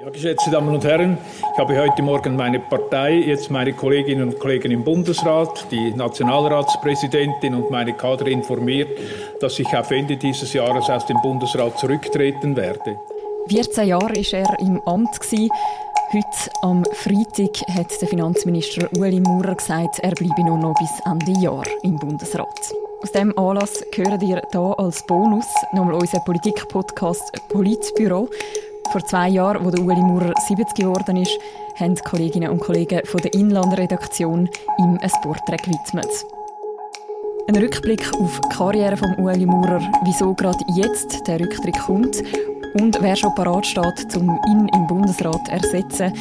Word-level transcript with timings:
Ja, 0.00 0.10
geschätzte 0.10 0.50
Damen 0.50 0.74
und 0.74 0.84
Herren, 0.84 1.18
ich 1.52 1.58
habe 1.58 1.78
heute 1.78 2.02
Morgen 2.02 2.34
meine 2.34 2.58
Partei, 2.58 3.14
jetzt 3.14 3.48
meine 3.50 3.72
Kolleginnen 3.72 4.28
und 4.28 4.40
Kollegen 4.40 4.72
im 4.72 4.82
Bundesrat, 4.82 5.66
die 5.70 5.92
Nationalratspräsidentin 5.92 7.54
und 7.54 7.70
meine 7.70 7.92
Kader 7.92 8.26
informiert, 8.26 8.88
dass 9.40 9.56
ich 9.60 9.68
auf 9.76 9.92
Ende 9.92 10.16
dieses 10.16 10.52
Jahres 10.52 10.90
aus 10.90 11.06
dem 11.06 11.16
Bundesrat 11.22 11.78
zurücktreten 11.78 12.56
werde. 12.56 12.96
14 13.48 13.86
Jahre 13.86 14.14
war 14.16 14.38
er 14.40 14.58
im 14.58 14.80
Amt. 14.82 15.10
Heute 15.30 16.50
am 16.62 16.84
Freitag 16.92 17.60
hat 17.76 18.00
der 18.00 18.08
Finanzminister 18.08 18.88
Ueli 18.96 19.20
Maurer 19.20 19.54
gesagt, 19.54 20.00
er 20.00 20.10
bleibe 20.10 20.44
nur 20.44 20.58
noch 20.58 20.74
bis 20.74 20.90
Ende 21.06 21.40
Jahr 21.40 21.64
im 21.84 21.96
Bundesrat. 21.98 22.72
Aus 23.00 23.12
diesem 23.12 23.36
Anlass 23.38 23.84
hören 23.94 24.20
ihr 24.20 24.42
hier 24.52 24.78
als 24.78 25.06
Bonus 25.06 25.46
nochmal 25.72 25.94
unseren 25.94 26.24
Politik-Podcast 26.24 27.22
Politbüro. 27.48 28.28
Vor 28.94 29.04
zwei 29.04 29.28
Jahren, 29.28 29.68
der 29.68 29.84
Ueli 29.84 30.02
Maurer 30.02 30.32
70 30.46 30.72
geworden 30.76 31.16
ist, 31.16 31.36
haben 31.80 31.96
Kolleginnen 31.96 32.48
und 32.48 32.60
Kollegen 32.60 33.04
von 33.04 33.20
der 33.20 33.34
Inlandredaktion 33.34 34.48
ihm 34.78 34.98
ein 35.02 35.10
Porträt 35.20 35.56
gewidmet. 35.56 36.06
Ein 37.48 37.56
Rückblick 37.56 38.08
auf 38.14 38.40
die 38.40 38.56
Karriere 38.56 38.96
von 38.96 39.18
Ueli 39.18 39.46
Maurer, 39.46 39.80
wieso 40.04 40.32
gerade 40.34 40.64
jetzt 40.76 41.26
der 41.26 41.40
Rücktritt 41.40 41.76
kommt 41.76 42.22
und 42.74 42.96
wer 43.00 43.16
schon 43.16 43.34
parat 43.34 43.66
steht, 43.66 44.16
um 44.16 44.38
ihn 44.46 44.68
im 44.72 44.86
Bundesrat 44.86 45.44
zu 45.44 45.50
ersetzen. 45.50 46.12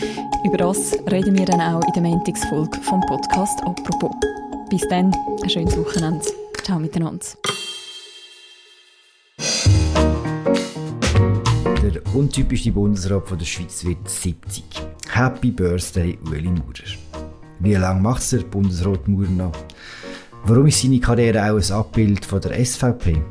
Über 0.44 0.58
das 0.58 0.94
reden 1.12 1.38
wir 1.38 1.46
dann 1.46 1.62
auch 1.62 1.84
in 1.86 1.94
der 1.94 2.02
Montagsfolge 2.02 2.82
vom 2.82 3.02
Podcast 3.02 3.62
«Apropos». 3.68 4.16
Bis 4.72 4.82
dann, 4.88 5.16
ein 5.44 5.50
schönes 5.52 5.78
Wochenende. 5.78 6.26
Ciao 6.64 6.80
miteinander. 6.80 7.24
Der 11.84 12.02
untypischste 12.16 12.72
Bundesrat 12.72 13.28
von 13.28 13.38
der 13.38 13.46
Schweiz 13.46 13.84
wird 13.84 14.08
70. 14.08 14.64
Happy 15.12 15.52
Birthday, 15.52 16.18
Ueli 16.26 16.48
Maurer. 16.48 16.96
Wie 17.60 17.74
lange 17.74 18.00
macht 18.00 18.32
der 18.32 18.38
Bundesrat 18.38 19.06
Maurer 19.06 19.30
noch? 19.30 19.52
Warum 20.46 20.68
ist 20.68 20.82
seine 20.82 21.02
Karriere 21.02 21.44
auch 21.44 21.58
ein 21.58 21.72
Abbild 21.74 22.24
von 22.24 22.40
der 22.40 22.66
SVP? 22.66 23.22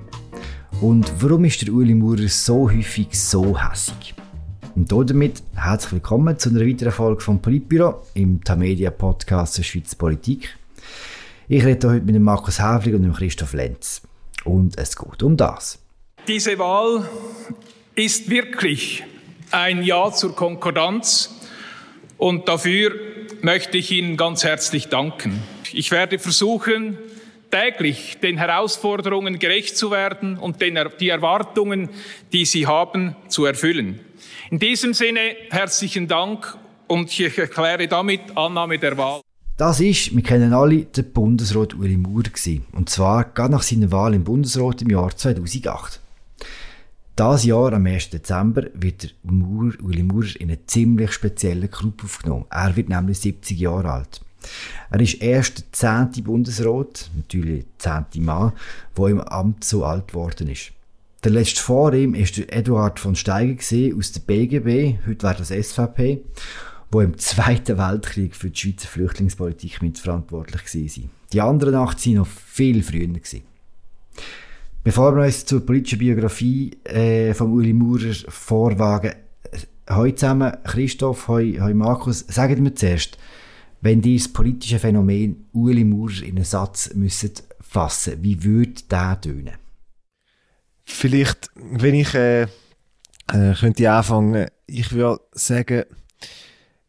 Und 0.83 1.11
warum 1.23 1.47
ist 1.47 1.63
der 1.63 1.73
Uli 1.73 1.95
Maurer 1.95 2.29
so 2.29 2.71
häufig 2.71 3.19
so 3.19 3.59
hässig? 3.59 4.15
Und 4.75 4.93
damit 4.93 5.43
herzlich 5.55 5.93
willkommen 5.95 6.39
zu 6.39 6.51
einer 6.51 6.61
weiteren 6.61 6.93
Folge 6.93 7.23
vom 7.23 7.41
Politbüro 7.41 8.03
im 8.13 8.45
Tamedia 8.45 8.91
Podcast 8.91 9.57
der 9.57 9.63
Schweiz 9.63 9.95
Politik. 9.95 10.59
Ich 11.48 11.65
rede 11.65 11.89
heute 11.89 12.05
mit 12.05 12.15
dem 12.15 12.23
Markus 12.23 12.63
Häfling 12.63 12.97
und 12.97 13.03
dem 13.05 13.15
Christoph 13.15 13.55
Lenz. 13.55 14.03
Und 14.45 14.79
es 14.79 14.95
geht 14.95 15.23
um 15.23 15.39
das. 15.39 15.79
Diese 16.29 16.59
Wahl 16.59 17.09
ist 17.95 18.31
wirklich 18.31 19.05
ein 19.51 19.83
Ja 19.83 20.12
zur 20.12 20.35
Konkordanz 20.35 21.35
und 22.17 22.48
dafür 22.48 22.93
möchte 23.43 23.77
ich 23.79 23.91
Ihnen 23.91 24.17
ganz 24.17 24.45
herzlich 24.45 24.89
danken. 24.89 25.43
Ich 25.73 25.91
werde 25.91 26.19
versuchen, 26.19 26.98
täglich 27.51 28.19
den 28.23 28.39
Herausforderungen 28.39 29.39
gerecht 29.39 29.77
zu 29.77 29.91
werden 29.91 30.39
und 30.39 30.61
den, 30.63 30.79
die 31.01 31.11
Erwartungen, 31.11 31.91
die 32.33 32.47
sie 32.47 32.67
haben, 32.67 33.15
zu 33.29 33.45
erfüllen. 33.45 34.01
In 34.51 34.59
diesem 34.59 34.95
Sinne 34.95 35.37
herzlichen 35.51 36.09
Dank 36.09 36.57
und 36.87 37.11
ich 37.11 37.39
erkläre 37.39 37.89
damit 37.89 38.20
Annahme 38.37 38.79
der 38.79 38.97
Wahl. 38.97 39.20
Das 39.59 39.81
ist, 39.81 40.17
wir 40.17 40.23
kennen 40.23 40.55
alle, 40.55 40.87
der 40.87 41.03
Bundesrat 41.03 41.75
Uli 41.75 41.97
Maurer 41.97 42.31
Und 42.73 42.89
zwar 42.89 43.25
gerade 43.25 43.53
nach 43.53 43.63
seiner 43.63 43.93
Wahl 43.93 44.15
im 44.15 44.25
Bundesrat 44.25 44.81
im 44.83 44.91
Jahr 44.91 45.15
2008. 45.15 46.02
Das 47.15 47.45
Jahr, 47.45 47.75
am 47.75 47.85
1. 47.85 48.09
Dezember, 48.09 48.69
wird 48.73 49.15
Maurer, 49.23 49.75
Uli 49.83 50.03
Maurer 50.03 50.41
in 50.41 50.49
einen 50.49 50.67
ziemlich 50.67 51.13
speziellen 51.13 51.71
Club 51.71 52.03
aufgenommen. 52.03 52.47
Er 52.49 52.75
wird 52.75 52.89
nämlich 52.89 53.19
70 53.19 53.59
Jahre 53.59 53.93
alt. 53.93 54.23
Er 54.91 54.99
ist 54.99 55.21
erst 55.21 55.59
der 55.59 55.73
zehnte 55.73 56.23
Bundesrat, 56.23 57.11
natürlich 57.15 57.65
der 57.65 57.79
zehnte 57.79 58.20
Mann, 58.23 58.53
der 58.97 59.07
im 59.09 59.20
Amt 59.20 59.63
so 59.63 59.85
alt 59.85 60.09
geworden 60.09 60.48
ist. 60.48 60.73
Der 61.23 61.33
letzte 61.33 61.61
vor 61.61 61.92
ihm 61.92 62.14
ist 62.14 62.39
der 62.39 62.51
Eduard 62.53 62.98
von 62.98 63.15
Steiger 63.15 63.97
aus 63.97 64.13
der 64.13 64.20
BGB, 64.20 64.98
heute 65.07 65.23
wäre 65.23 65.36
das 65.36 65.48
SVP, 65.48 66.23
wo 66.91 67.03
im 67.03 67.19
Zweiten 67.19 67.77
Weltkrieg 67.77 68.35
für 68.35 68.51
die 68.51 68.59
Schweizer 68.59 68.89
Flüchtlingspolitik 68.89 69.83
mitverantwortlich 69.83 70.63
war. 70.63 71.11
Die 71.33 71.41
anderen 71.41 71.75
acht 71.75 72.05
waren 72.05 72.15
noch 72.15 72.27
viel 72.27 72.83
früher. 72.83 73.09
Bevor 74.85 75.15
wir 75.15 75.23
uns 75.23 75.47
zur 75.47 75.65
politischen 75.65 76.01
Biografie 76.01 76.77
äh, 76.83 77.35
von 77.35 77.53
Uli 77.53 77.73
Maurer 77.73 78.15
vorwagen, 78.27 79.15
heute 79.89 80.17
zusammen, 80.17 80.57
Christoph, 80.65 81.29
heute, 81.29 81.63
heute 81.63 81.75
Markus, 81.75 82.25
sagt 82.27 82.59
mir 82.59 82.75
zuerst, 82.75 83.17
wenn 83.81 84.03
ihr 84.03 84.19
das 84.19 84.27
politische 84.27 84.81
Phänomen 84.81 85.48
Ueli 85.55 85.85
Maurer 85.85 86.25
in 86.25 86.35
einen 86.35 86.45
Satz 86.45 86.92
müsstet 86.95 87.45
fassen, 87.61 88.25
wie 88.25 88.42
würde 88.42 88.83
der 88.91 89.21
tönen? 89.21 89.55
Vielleicht, 90.83 91.51
wenn 91.55 91.95
ich 91.95 92.13
äh, 92.15 92.42
äh, 92.42 93.55
könnte 93.61 93.89
anfangen, 93.89 94.48
ich 94.67 94.91
würde 94.91 95.23
sagen, 95.31 95.85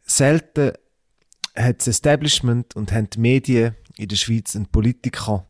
selten 0.01 0.71
hat 1.55 1.77
das 1.77 1.87
Establishment 1.87 2.75
und 2.75 2.91
haben 2.91 3.11
die 3.11 3.19
Medien 3.19 3.75
in 3.97 4.07
der 4.07 4.15
Schweiz 4.15 4.55
einen 4.55 4.65
Politiker 4.65 5.45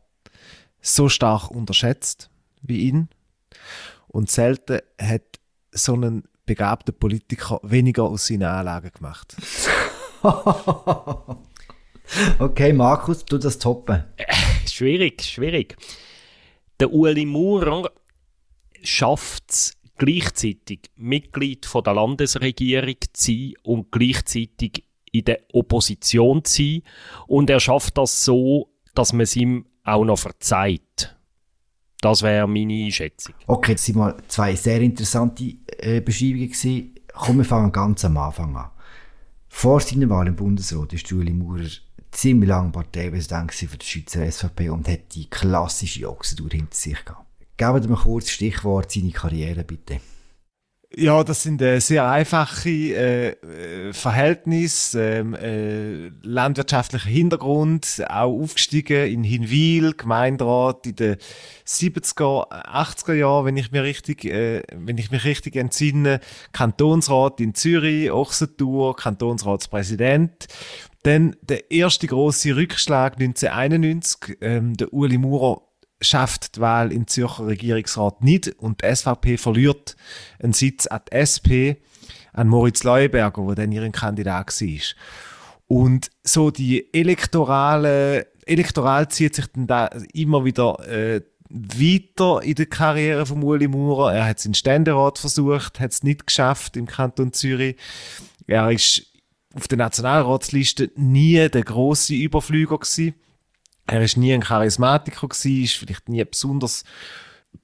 so 0.82 1.08
stark 1.08 1.50
unterschätzt 1.50 2.28
wie 2.66 2.88
ihn. 2.88 3.08
Und 4.08 4.30
selten 4.30 4.80
hat 5.00 5.40
so 5.72 5.94
einen 5.94 6.24
begabten 6.46 6.94
Politiker 6.94 7.60
weniger 7.62 8.04
aus 8.04 8.26
seinen 8.26 8.44
Anlagen 8.44 8.90
gemacht. 8.92 9.36
okay, 12.38 12.72
Markus, 12.72 13.24
du 13.24 13.38
das 13.38 13.58
toppen. 13.58 14.04
schwierig, 14.66 15.22
schwierig. 15.22 15.76
Der 16.80 16.92
Ueli 16.92 17.24
Maurer 17.24 17.90
schafft 18.82 19.50
es 19.50 19.76
gleichzeitig 19.96 20.90
Mitglied 20.96 21.66
von 21.66 21.84
der 21.84 21.94
Landesregierung 21.94 22.96
zu 23.12 23.32
sein 23.32 23.54
und 23.62 23.92
gleichzeitig 23.92 24.84
in 25.12 25.24
der 25.24 25.40
Opposition 25.52 26.44
zu 26.44 26.62
sein. 26.62 26.82
Und 27.26 27.50
er 27.50 27.60
schafft 27.60 27.96
das 27.98 28.24
so, 28.24 28.70
dass 28.94 29.12
man 29.12 29.22
es 29.22 29.36
ihm 29.36 29.66
auch 29.84 30.04
noch 30.04 30.18
verzeiht. 30.18 31.13
Das 32.04 32.20
wäre 32.20 32.46
meine 32.46 32.84
Einschätzung. 32.84 33.34
Okay, 33.46 33.72
das 33.72 33.88
waren 33.94 33.98
mal 33.98 34.16
zwei 34.28 34.54
sehr 34.54 34.78
interessante 34.82 35.54
äh, 35.78 36.02
Beschreibungen. 36.02 36.50
Gewesen. 36.50 36.94
Komm, 37.14 37.38
wir 37.38 37.46
fangen 37.46 37.72
ganz 37.72 38.04
am 38.04 38.18
Anfang 38.18 38.54
an. 38.54 38.70
Vor 39.48 39.80
seiner 39.80 40.10
Wahl 40.10 40.26
im 40.26 40.36
Bundesrat 40.36 40.92
ist 40.92 41.08
Julie 41.08 41.32
Maurer 41.32 41.66
ziemlich 42.10 42.50
lange 42.50 42.72
Parteipräsident 42.72 43.54
für 43.54 43.78
die 43.78 43.86
Schweizer 43.86 44.30
SVP 44.30 44.68
und 44.68 44.86
hat 44.86 45.14
die 45.14 45.30
klassische 45.30 46.06
Ochsentour 46.10 46.50
hinter 46.50 46.76
sich 46.76 47.02
gehabt. 47.06 47.26
Geben 47.56 47.82
Sie 47.82 47.88
mir 47.88 47.96
kurz 47.96 48.28
Stichwort 48.28 48.92
seine 48.92 49.10
Karriere, 49.10 49.64
bitte. 49.64 50.00
Ja, 50.96 51.24
das 51.24 51.42
sind 51.42 51.60
äh, 51.60 51.80
sehr 51.80 52.08
einfache 52.08 52.70
äh, 52.70 53.28
äh, 53.30 53.92
Verhältnisse, 53.92 55.02
ähm, 55.02 55.34
äh, 55.34 56.08
landwirtschaftlicher 56.22 57.08
Hintergrund, 57.08 58.04
auch 58.08 58.40
aufgestiegen 58.40 59.06
in 59.06 59.24
Hinwil, 59.24 59.94
Gemeinderat 59.94 60.86
in 60.86 60.94
den 60.94 61.16
70er, 61.66 62.48
80er 62.48 63.14
Jahren, 63.14 63.46
wenn 63.46 63.56
ich 63.56 63.72
mir 63.72 63.82
richtig, 63.82 64.24
äh, 64.24 64.62
wenn 64.72 64.98
ich 64.98 65.10
mich 65.10 65.24
richtig 65.24 65.56
entsinne, 65.56 66.20
Kantonsrat 66.52 67.40
in 67.40 67.54
Zürich, 67.54 68.12
Ochsentour, 68.12 68.94
Kantonsratspräsident. 68.94 70.46
Dann 71.02 71.34
der 71.42 71.72
erste 71.72 72.06
große 72.06 72.54
Rückschlag 72.54 73.14
1991, 73.14 74.36
ähm, 74.40 74.76
der 74.76 74.92
Uli 74.92 75.18
Maurer 75.18 75.62
schafft 76.00 76.56
die 76.56 76.60
Wahl 76.60 76.92
im 76.92 77.06
Zürcher 77.06 77.46
Regierungsrat 77.46 78.22
nicht 78.22 78.48
und 78.58 78.82
die 78.82 78.94
SVP 78.94 79.36
verliert 79.38 79.96
einen 80.42 80.52
Sitz 80.52 80.86
an 80.86 81.00
die 81.10 81.16
SP, 81.16 81.52
an 82.32 82.48
Moritz 82.48 82.82
Leuberger, 82.82 83.46
der 83.46 83.54
dann 83.54 83.72
ihren 83.72 83.92
Kandidat 83.92 84.60
war. 84.60 84.80
Und 85.66 86.10
so 86.22 86.50
die 86.50 86.92
elektorale, 86.92 88.26
elektoral 88.44 89.08
zieht 89.08 89.34
sich 89.34 89.46
dann 89.52 89.66
da 89.66 89.86
immer 90.12 90.44
wieder 90.44 90.86
äh, 90.86 91.22
weiter 91.48 92.42
in 92.42 92.54
der 92.54 92.66
Karriere 92.66 93.26
von 93.26 93.42
Uli 93.42 93.68
Maurer. 93.68 94.14
Er 94.14 94.26
hat 94.26 94.38
es 94.38 94.46
in 94.46 94.54
Ständerat 94.54 95.18
versucht, 95.18 95.80
hat 95.80 95.92
es 95.92 96.02
nicht 96.02 96.26
geschafft 96.26 96.76
im 96.76 96.86
Kanton 96.86 97.32
Zürich. 97.32 97.76
Er 98.46 98.70
ist 98.70 99.06
auf 99.54 99.68
der 99.68 99.78
Nationalratsliste 99.78 100.90
nie 100.96 101.48
der 101.48 101.62
große 101.62 102.14
Überflüger 102.14 102.78
gewesen. 102.78 103.14
Er 103.86 104.02
ist 104.02 104.16
nie 104.16 104.32
ein 104.32 104.42
Charismatiker 104.42 105.28
gewesen, 105.28 105.62
ist 105.62 105.76
vielleicht 105.76 106.08
nie 106.08 106.24
besonders 106.24 106.84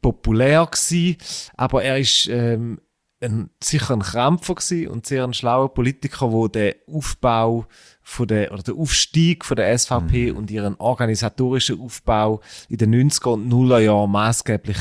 populär 0.02 0.66
gewesen, 0.66 1.16
aber 1.56 1.82
er 1.82 1.98
ist 1.98 2.28
ähm, 2.28 2.80
ein, 3.20 3.50
sicher 3.62 3.94
ein 3.94 4.00
Krampfer 4.00 4.54
gewesen 4.54 4.88
und 4.88 5.06
sehr 5.06 5.24
ein 5.24 5.34
schlauer 5.34 5.72
Politiker, 5.72 6.32
wo 6.32 6.48
der 6.48 6.76
Aufbau 6.86 7.66
von 8.02 8.26
der, 8.26 8.52
oder 8.52 8.62
der 8.62 8.74
Aufstieg 8.74 9.44
von 9.44 9.56
der 9.56 9.76
SVP 9.76 10.32
mhm. 10.32 10.38
und 10.38 10.50
ihren 10.50 10.76
organisatorischen 10.76 11.80
Aufbau 11.80 12.40
in 12.68 12.78
den 12.78 13.10
90er 13.10 13.32
und 13.32 13.52
0er 13.52 13.80
Jahren 13.80 14.10
maßgeblich 14.10 14.78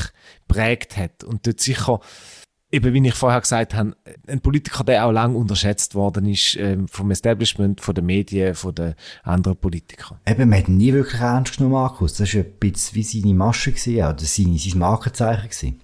prägt 0.48 0.96
hat 0.96 1.24
und 1.24 1.46
dort 1.46 1.60
sicher 1.60 2.00
eben, 2.72 2.92
wie 2.92 3.08
ich 3.08 3.14
vorher 3.14 3.40
gesagt 3.40 3.74
habe, 3.74 3.96
ein 4.26 4.40
Politiker, 4.40 4.84
der 4.84 5.06
auch 5.06 5.12
lange 5.12 5.36
unterschätzt 5.36 5.94
worden 5.94 6.26
ist 6.26 6.56
ähm, 6.56 6.88
vom 6.88 7.10
Establishment, 7.10 7.80
von 7.80 7.94
den 7.94 8.06
Medien, 8.06 8.54
von 8.54 8.74
den 8.74 8.94
anderen 9.22 9.56
Politikern. 9.56 10.18
Eben, 10.26 10.48
man 10.48 10.58
hat 10.58 10.68
ihn 10.68 10.76
nie 10.76 10.92
wirklich 10.92 11.20
ernst 11.20 11.56
genommen, 11.56 11.74
Markus. 11.74 12.14
Das 12.14 12.34
war 12.34 12.42
ein 12.42 12.52
bisschen 12.58 12.94
wie 12.96 13.02
seine 13.02 13.34
Masche, 13.34 13.72
gewesen, 13.72 13.96
oder 13.96 14.18
seine, 14.18 14.58
sein 14.58 14.78
Markenzeichen. 14.78 15.48
Gewesen. 15.48 15.80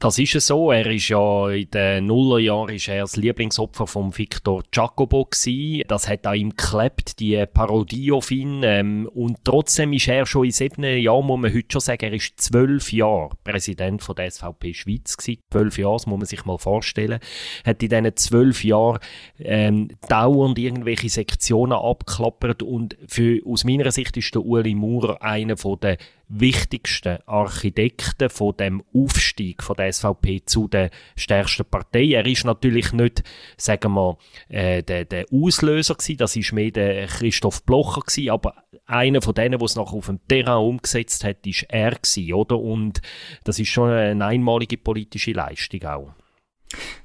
Das 0.00 0.18
ist 0.18 0.34
es 0.34 0.46
so. 0.46 0.72
Er 0.72 0.86
ist 0.86 1.08
ja 1.10 1.50
in 1.50 1.70
den 1.72 2.06
Nullerjahren 2.06 2.74
ist 2.74 2.88
er 2.88 3.02
das 3.02 3.16
Lieblingsopfer 3.16 3.86
von 3.86 4.16
Victor 4.16 4.62
Jacobo 4.72 5.26
gewesen. 5.26 5.82
Das 5.88 6.08
hat 6.08 6.26
an 6.26 6.36
ihm 6.36 6.56
geklebt, 6.56 7.20
die 7.20 7.44
Parodie 7.44 8.10
auf 8.10 8.30
ihn. 8.30 8.62
Ähm, 8.62 9.10
und 9.12 9.44
trotzdem 9.44 9.92
ist 9.92 10.08
er 10.08 10.24
schon 10.24 10.46
in 10.46 10.52
sieben 10.52 10.84
Jahren, 10.84 11.26
muss 11.26 11.38
man 11.38 11.52
heute 11.52 11.66
schon 11.70 11.82
sagen, 11.82 12.06
er 12.06 12.14
ist 12.14 12.40
zwölf 12.40 12.94
Jahre 12.94 13.32
Präsident 13.44 14.02
von 14.02 14.16
der 14.16 14.30
SVP 14.30 14.72
Schweiz. 14.72 15.18
Zwölf 15.18 15.76
Jahre, 15.76 15.96
das 15.96 16.06
muss 16.06 16.18
man 16.18 16.26
sich 16.26 16.46
mal 16.46 16.56
vorstellen. 16.56 17.20
Hat 17.66 17.82
in 17.82 17.90
diesen 17.90 18.16
zwölf 18.16 18.64
Jahren 18.64 19.00
ähm, 19.38 19.88
dauernd 20.08 20.58
irgendwelche 20.58 21.10
Sektionen 21.10 21.74
abklappert 21.74 22.62
und 22.62 22.96
für, 23.06 23.38
aus 23.44 23.64
meiner 23.64 23.90
Sicht 23.90 24.16
ist 24.16 24.34
der 24.34 24.46
Uli 24.46 24.74
Maurer 24.74 25.20
einer 25.20 25.56
der 25.56 25.98
wichtigsten 26.30 27.18
Architekten 27.26 28.30
von 28.30 28.56
dem 28.56 28.82
Aufstieg 28.94 29.62
von 29.62 29.76
der 29.76 29.92
SVP 29.92 30.44
zu 30.46 30.68
der 30.68 30.90
stärksten 31.16 31.64
Partei. 31.64 32.12
Er 32.12 32.24
ist 32.24 32.44
natürlich 32.44 32.92
nicht, 32.92 33.24
sagen 33.56 33.92
wir, 33.94 34.16
äh, 34.48 34.82
der, 34.82 35.04
der 35.04 35.26
Auslöser 35.32 35.96
gewesen, 35.96 36.18
das 36.18 36.36
ist 36.36 36.52
mehr 36.52 36.70
der 36.70 37.08
Christoph 37.08 37.64
Blocher 37.64 38.02
gewesen, 38.02 38.30
aber 38.30 38.54
einer 38.86 39.20
von 39.20 39.34
denen, 39.34 39.60
es 39.60 39.74
noch 39.74 39.92
auf 39.92 40.06
dem 40.06 40.20
Terrain 40.28 40.64
umgesetzt 40.64 41.24
hat, 41.24 41.46
ist 41.46 41.66
er 41.68 41.92
gewesen, 41.96 42.32
oder? 42.32 42.58
Und 42.58 43.02
das 43.44 43.58
ist 43.58 43.68
schon 43.68 43.90
eine 43.90 44.24
einmalige 44.24 44.78
politische 44.78 45.32
Leistung 45.32 45.84
auch. 45.84 46.14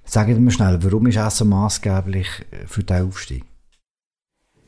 Sagen 0.04 0.44
mir 0.44 0.51
schnell, 0.51 0.83
warum 0.83 1.07
ist 1.07 1.16
er 1.16 1.31
so 1.31 1.45
maßgeblich 1.45 2.27
für 2.68 2.83
den 2.83 3.07
Aufstieg? 3.07 3.44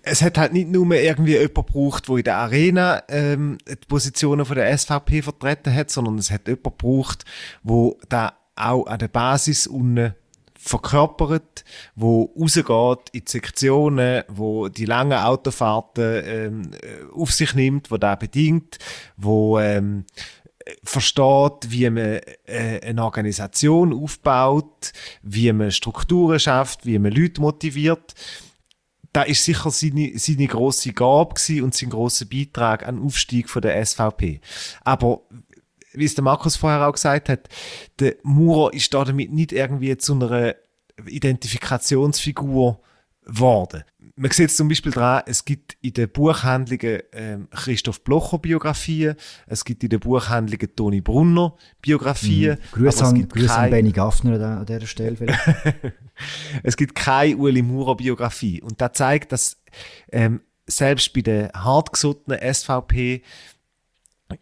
Es 0.09 0.21
hat 0.21 0.37
halt 0.37 0.53
nicht 0.53 0.69
nur 0.69 0.91
irgendwie 0.93 1.33
jemand 1.33 1.55
gebraucht, 1.55 2.07
der 2.07 2.17
in 2.17 2.23
der 2.23 2.37
Arena 2.37 3.03
ähm, 3.09 3.57
die 3.67 3.75
Positionen 3.87 4.45
von 4.45 4.55
der 4.55 4.75
SVP 4.77 5.21
vertreten 5.21 5.73
hat, 5.73 5.89
sondern 5.89 6.17
es 6.17 6.31
hat 6.31 6.47
jemand 6.47 6.63
gebraucht, 6.63 7.25
wo 7.63 7.97
da 8.09 8.33
auch 8.55 8.87
an 8.87 8.99
der 8.99 9.07
Basis 9.07 9.67
unten 9.67 10.15
verkörpert, 10.57 11.63
wo 11.95 12.33
rausgeht 12.37 13.09
in 13.11 13.25
die 13.25 13.31
Sektionen, 13.31 14.23
wo 14.27 14.67
die 14.67 14.85
langen 14.85 15.17
Autofahrten 15.17 16.23
ähm, 16.25 16.71
auf 17.13 17.31
sich 17.31 17.53
nimmt, 17.53 17.91
wo 17.91 17.97
da 17.97 18.15
bedingt, 18.15 18.79
wo 19.15 19.59
ähm, 19.59 20.05
versteht, 20.83 21.69
wie 21.69 21.89
man 21.89 22.19
äh, 22.45 22.81
eine 22.83 23.03
Organisation 23.03 23.93
aufbaut, 23.93 24.91
wie 25.21 25.53
man 25.53 25.71
Strukturen 25.71 26.39
schafft, 26.39 26.85
wie 26.85 26.99
man 26.99 27.11
Leute 27.11 27.39
motiviert 27.39 28.15
da 29.13 29.23
ist 29.23 29.43
sicher 29.43 29.71
seine, 29.71 30.17
seine 30.17 30.47
grosse 30.47 30.93
Gabe 30.93 31.35
und 31.63 31.73
sein 31.73 31.89
grosser 31.89 32.25
Beitrag 32.25 32.87
an 32.87 33.01
Aufstieg 33.01 33.49
von 33.49 33.61
der 33.61 33.83
SVP. 33.85 34.41
Aber 34.83 35.21
wie 35.93 36.05
es 36.05 36.15
der 36.15 36.23
Markus 36.23 36.55
vorher 36.55 36.87
auch 36.87 36.93
gesagt 36.93 37.29
hat, 37.29 37.49
der 37.99 38.15
Maurer 38.23 38.73
ist 38.73 38.93
da 38.93 39.03
damit 39.03 39.31
nicht 39.31 39.51
irgendwie 39.51 39.97
zu 39.97 40.13
einer 40.13 40.55
Identifikationsfigur 41.05 42.79
geworden 43.25 43.83
man 44.17 44.31
sieht 44.31 44.51
zum 44.51 44.67
Beispiel 44.67 44.91
daran, 44.91 45.23
es 45.27 45.45
gibt 45.45 45.77
in 45.81 45.93
den 45.93 46.09
Buchhandlungen 46.09 47.01
ähm, 47.13 47.47
Christoph 47.51 48.03
Blocher 48.03 48.39
Biografien, 48.39 49.15
es 49.45 49.63
gibt 49.63 49.83
in 49.83 49.89
den 49.89 49.99
Buchhandlungen 49.99 50.75
Toni 50.75 51.01
Brunner 51.01 51.55
Biografien. 51.81 52.57
Mhm. 52.57 52.71
Grüße 52.71 53.05
an, 53.05 53.27
Grüß 53.27 53.51
an 53.51 53.69
Benny 53.69 53.91
Gaffner 53.91 54.41
an 54.41 54.65
dieser 54.65 54.87
Stelle 54.87 55.17
es 56.63 56.75
gibt 56.75 56.95
keine 56.95 57.37
Uli 57.37 57.61
Maurer 57.61 57.95
Biografie. 57.95 58.61
Und 58.61 58.81
das 58.81 58.93
zeigt, 58.93 59.31
dass 59.31 59.57
ähm, 60.11 60.41
selbst 60.65 61.13
bei 61.13 61.21
der 61.21 61.51
hartgesottenen 61.53 62.39
SVP 62.53 63.21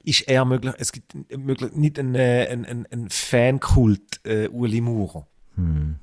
ist 0.03 0.21
eher 0.21 0.45
möglich, 0.45 0.73
es 0.77 0.93
gibt 0.93 1.13
möglich, 1.37 1.73
nicht 1.73 1.99
einen, 1.99 2.15
äh, 2.15 2.47
einen, 2.49 2.87
einen, 2.87 3.09
Fankult 3.09 4.21
äh, 4.23 4.47
Uli 4.47 4.79
Maurer. 4.79 5.27
Hm. 5.55 5.97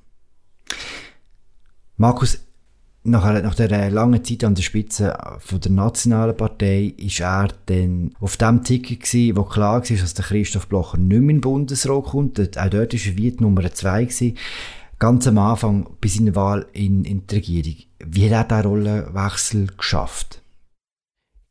Markus, 1.97 2.39
nach, 3.05 3.43
nach 3.43 3.55
der 3.55 3.91
langen 3.91 4.23
Zeit 4.25 4.45
an 4.45 4.55
der 4.55 4.63
Spitze 4.63 5.17
von 5.39 5.61
der 5.61 5.73
nationalen 5.73 6.37
Partei 6.37 6.95
ist 6.97 7.21
er 7.21 7.49
dann 7.67 8.15
auf 8.21 8.37
dem 8.37 8.63
Ticket 8.63 9.01
gewesen, 9.01 9.37
wo 9.37 9.43
klar 9.43 9.83
war, 9.89 9.97
dass 9.97 10.15
der 10.15 10.25
Christoph 10.25 10.69
Blocher 10.69 10.99
nicht 10.99 11.09
mehr 11.09 11.19
in 11.19 11.29
den 11.29 11.41
Bundesrat 11.41 12.05
kommt. 12.05 12.39
Auch 12.39 12.69
dort 12.69 12.73
war 12.73 12.81
er 12.81 13.17
wie 13.17 13.33
die 13.33 13.43
Nummer 13.43 13.73
zwei 13.73 14.05
gewesen. 14.05 14.39
Ganz 14.99 15.27
am 15.27 15.39
Anfang 15.39 15.89
bei 16.01 16.09
seiner 16.09 16.37
Wahl 16.37 16.67
in, 16.73 17.05
in 17.05 17.27
die 17.27 17.35
Regierung. 17.35 17.77
Wie 18.05 18.33
hat 18.33 18.53
er 18.53 18.59
diesen 18.59 18.71
Rollenwechsel 18.71 19.67
geschafft? 19.77 20.43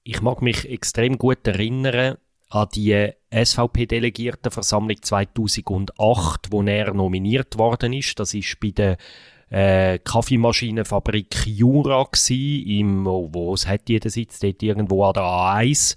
Ich 0.04 0.21
mag 0.21 0.42
mich 0.42 0.69
extrem 0.69 1.18
gut 1.18 1.45
erinnern 1.45 2.15
an 2.50 2.68
die 2.74 3.12
SVP-Delegiertenversammlung 3.33 5.01
2008, 5.01 6.51
wo 6.51 6.63
er 6.63 6.94
nominiert 6.94 7.57
worden 7.57 7.94
ist. 7.94 8.19
Das 8.19 8.33
ist 8.33 8.59
bei 8.59 8.71
der 8.71 8.97
äh, 9.51 10.00
Kaffeemaschinenfabrik 10.00 11.45
Jura 11.45 12.07
gsi, 12.09 12.80
im, 12.80 13.06
wo, 13.06 13.30
wo 13.31 13.53
es 13.53 13.68
hat 13.68 13.89
jeder 13.89 14.09
sitzt, 14.09 14.44
dort 14.44 14.63
irgendwo 14.63 15.03
an 15.03 15.13
der 15.13 15.24
A1. 15.24 15.95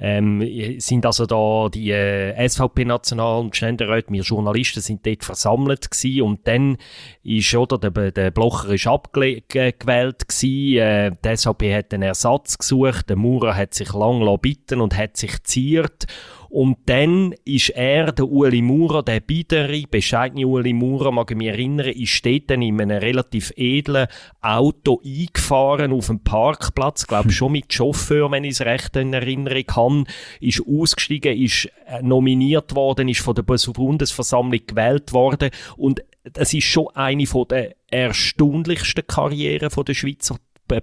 Ähm, 0.00 0.78
sind 0.78 1.04
also 1.04 1.26
da 1.26 1.68
die 1.68 1.90
äh, 1.90 2.48
SVP-National- 2.48 3.40
und 3.40 3.56
Ständeräte, 3.56 4.12
wir 4.12 4.22
Journalisten 4.22 4.80
sind 4.80 5.04
dort 5.04 5.24
versammelt 5.24 5.90
gsi 5.90 6.22
und 6.22 6.46
dann 6.46 6.76
ist, 7.24 7.52
oder, 7.54 7.78
der, 7.78 8.12
der 8.12 8.30
Blocher 8.30 8.70
ist 8.70 8.86
abgewählt 8.86 10.28
gsi, 10.28 10.78
äh, 10.78 11.10
die 11.24 11.36
SVP 11.36 11.74
hat 11.74 11.92
einen 11.92 12.04
Ersatz 12.04 12.58
gesucht, 12.58 13.08
der 13.08 13.16
Maurer 13.16 13.56
hat 13.56 13.74
sich 13.74 13.92
lang 13.92 14.24
bitten 14.40 14.80
und 14.80 14.96
hat 14.96 15.16
sich 15.16 15.42
ziert 15.42 16.06
und 16.50 16.78
dann 16.86 17.34
ist 17.44 17.70
er, 17.70 18.10
der 18.12 18.26
Uli 18.26 18.62
Maurer, 18.62 19.02
der 19.02 19.20
biedere, 19.20 19.82
bescheidene 19.90 20.46
Uli 20.46 20.72
Maurer, 20.72 21.12
mag 21.12 21.30
ich 21.30 21.36
mich 21.36 21.48
erinnern, 21.48 21.88
ist 21.88 22.24
dort 22.24 22.48
dann 22.48 22.62
in 22.62 22.80
einem 22.80 22.98
relativ 22.98 23.52
edlen 23.56 24.06
Auto 24.40 25.02
eingefahren 25.04 25.92
auf 25.92 26.06
dem 26.06 26.20
Parkplatz, 26.20 27.06
glaube 27.06 27.30
schon 27.32 27.52
mit 27.52 27.72
Chauffeur, 27.72 28.30
wenn 28.30 28.44
ich 28.44 28.52
es 28.52 28.62
recht 28.62 28.96
in 28.96 29.12
Erinnerung 29.12 29.64
habe, 29.76 29.87
ist 30.40 30.62
ausgestiegen, 30.66 31.36
ist 31.36 31.68
äh, 31.86 32.02
nominiert 32.02 32.74
worden, 32.74 33.08
ist 33.08 33.20
von 33.20 33.34
der 33.34 33.42
Bundesversammlung 33.42 34.60
gewählt 34.66 35.12
worden 35.12 35.50
und 35.76 36.02
das 36.32 36.52
ist 36.52 36.64
schon 36.64 36.88
eine 36.94 37.24
der 37.24 37.74
erstaunlichsten 37.90 39.06
Karrieren 39.06 39.70
der 39.84 39.94
Schweizer 39.94 40.36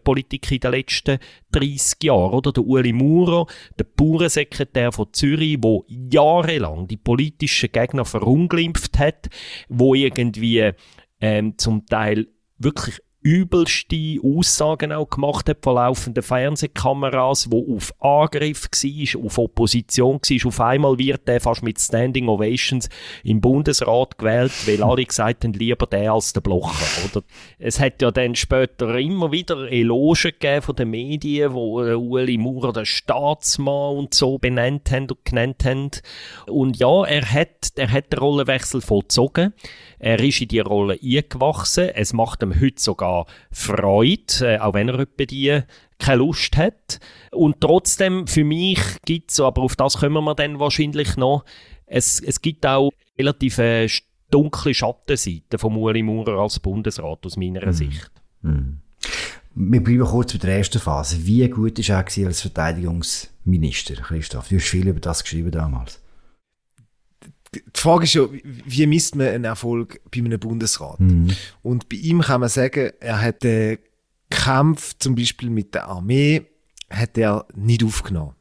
Politik 0.04 0.52
in 0.52 0.60
den 0.60 0.72
letzten 0.72 1.20
30 1.52 2.04
Jahren, 2.04 2.34
oder? 2.34 2.52
Der 2.52 2.66
Uli 2.66 2.92
Maurer, 2.92 3.46
der 3.78 3.84
Bauernsekretär 3.84 4.92
von 4.92 5.14
Zürich, 5.14 5.60
der 5.62 5.80
jahrelang 5.88 6.88
die 6.88 6.98
politischen 6.98 7.72
Gegner 7.72 8.06
verunglimpft 8.06 8.98
hat, 8.98 9.30
wo 9.70 9.94
irgendwie 9.94 10.72
ähm, 11.22 11.58
zum 11.58 11.86
Teil 11.86 12.28
wirklich 12.58 13.00
übelste 13.26 14.20
Aussagen 14.24 14.92
auch 14.92 15.10
gemacht 15.10 15.50
hat 15.50 15.58
von 15.64 15.76
laufenden 15.76 16.22
Fernsehkameras, 16.22 17.50
wo 17.50 17.76
auf 17.76 17.92
Angriff 18.00 18.66
war, 18.72 19.26
auf 19.26 19.38
Opposition 19.40 20.20
war. 20.22 20.48
Auf 20.48 20.62
einmal 20.62 21.00
wird 21.00 21.28
er 21.28 21.42
fast 21.42 21.64
mit 21.64 21.80
Standing 21.80 22.30
Ovations 22.30 22.88
im 23.24 23.42
Bundesrat 23.42 24.20
gewählt, 24.20 24.52
weil 24.68 24.84
alle 24.84 25.04
gesagt 25.04 25.44
haben, 25.44 25.54
lieber 25.54 25.88
der 25.88 26.14
als 26.14 26.34
der 26.34 26.42
Blocher. 26.42 26.86
Oder? 27.04 27.26
Es 27.58 27.80
hat 27.80 28.00
ja 28.04 28.12
dann 28.12 28.36
später 28.36 28.96
immer 29.00 29.32
wieder 29.32 29.72
Elogen 29.72 30.06
gegeben 30.40 30.62
von 30.62 30.76
den 30.76 30.92
Medien, 30.92 31.54
wo 31.54 31.84
äh, 31.84 31.96
Ueli 31.96 32.38
Maurer 32.38 32.74
den 32.74 32.86
Staatsmann 32.86 33.98
und 33.98 34.14
so 34.14 34.38
benannt 34.38 34.92
haben 34.92 35.10
und 35.10 35.26
genannt 35.26 35.66
haben. 35.66 35.90
Und 36.46 36.78
ja, 36.78 37.04
er 37.06 37.28
hat, 37.32 37.72
er 37.76 37.92
hat 37.92 38.14
den 38.14 38.20
Rollenwechsel 38.20 38.82
vollzogen. 38.82 39.54
Er 39.98 40.20
ist 40.20 40.42
in 40.42 40.50
die 40.50 40.60
Rolle 40.60 41.00
eingewachsen. 41.02 41.90
Es 41.90 42.14
macht 42.14 42.44
ihm 42.44 42.62
heute 42.62 42.80
sogar 42.80 43.15
Freude, 43.52 44.24
äh, 44.42 44.60
auch 44.60 44.74
wenn 44.74 44.90
er 44.90 45.00
etwa 45.00 45.26
die 45.26 45.62
keine 45.98 46.18
Lust 46.18 46.58
hat. 46.58 47.00
Und 47.32 47.62
trotzdem, 47.62 48.28
für 48.28 48.44
mich 48.44 48.80
gibt 49.06 49.32
es, 49.32 49.40
aber 49.40 49.62
auf 49.62 49.76
das 49.76 49.98
kommen 49.98 50.24
wir 50.24 50.36
dann 50.36 50.60
wahrscheinlich 50.60 51.16
noch, 51.16 51.46
es, 51.86 52.20
es 52.20 52.42
gibt 52.42 52.66
auch 52.66 52.92
relativ 53.18 53.58
äh, 53.60 53.88
dunkle 54.32 54.74
Schattenseiten 54.74 55.60
von 55.60 55.76
Uli 55.76 56.04
Maurer 56.04 56.42
als 56.42 56.60
Bundesrat 56.60 57.26
aus 57.26 57.38
meiner 57.38 57.66
mhm. 57.68 57.74
Sicht. 57.74 58.12
Mhm. 58.42 58.80
Wir 59.58 59.82
bleiben 59.82 60.04
kurz 60.04 60.34
bei 60.34 60.40
der 60.40 60.58
ersten 60.58 60.80
Phase. 60.80 61.26
Wie 61.26 61.48
gut 61.48 61.78
war 61.78 62.06
er 62.18 62.28
als 62.28 62.42
Verteidigungsminister, 62.42 63.96
Christoph? 63.96 64.50
Du 64.50 64.56
hast 64.56 64.68
viel 64.68 64.88
über 64.88 65.00
das 65.00 65.24
geschrieben 65.24 65.52
damals 65.52 66.02
die 67.56 67.80
Frage 67.80 68.04
ist 68.04 68.14
ja, 68.14 68.28
wie 68.44 68.88
misst 68.88 69.16
man 69.16 69.28
einen 69.28 69.44
Erfolg 69.46 70.02
bei 70.12 70.20
einem 70.20 70.40
Bundesrat? 70.40 71.00
Mhm. 71.00 71.32
Und 71.62 71.90
bei 71.90 71.98
ihm 71.98 72.22
kann 72.22 72.42
man 72.42 72.50
sagen, 72.50 72.92
er 73.00 73.22
hat 73.22 73.44
den 73.44 73.78
Kampf 74.30 74.96
zum 75.00 75.16
Beispiel 75.16 75.50
mit 75.50 75.74
der 75.74 75.88
Armee 75.88 76.46
hat 76.90 77.18
er 77.18 77.46
nicht 77.56 77.84
aufgenommen. 77.84 78.36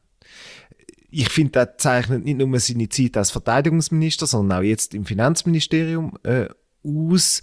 ich 1.09 1.29
finde, 1.29 1.51
das 1.51 1.69
zeichnet 1.77 2.25
nicht 2.25 2.37
nur 2.37 2.59
seine 2.59 2.89
Zeit 2.89 3.17
als 3.17 3.31
Verteidigungsminister, 3.31 4.27
sondern 4.27 4.59
auch 4.59 4.63
jetzt 4.63 4.93
im 4.93 5.05
Finanzministerium 5.05 6.17
äh, 6.23 6.47
aus, 6.83 7.41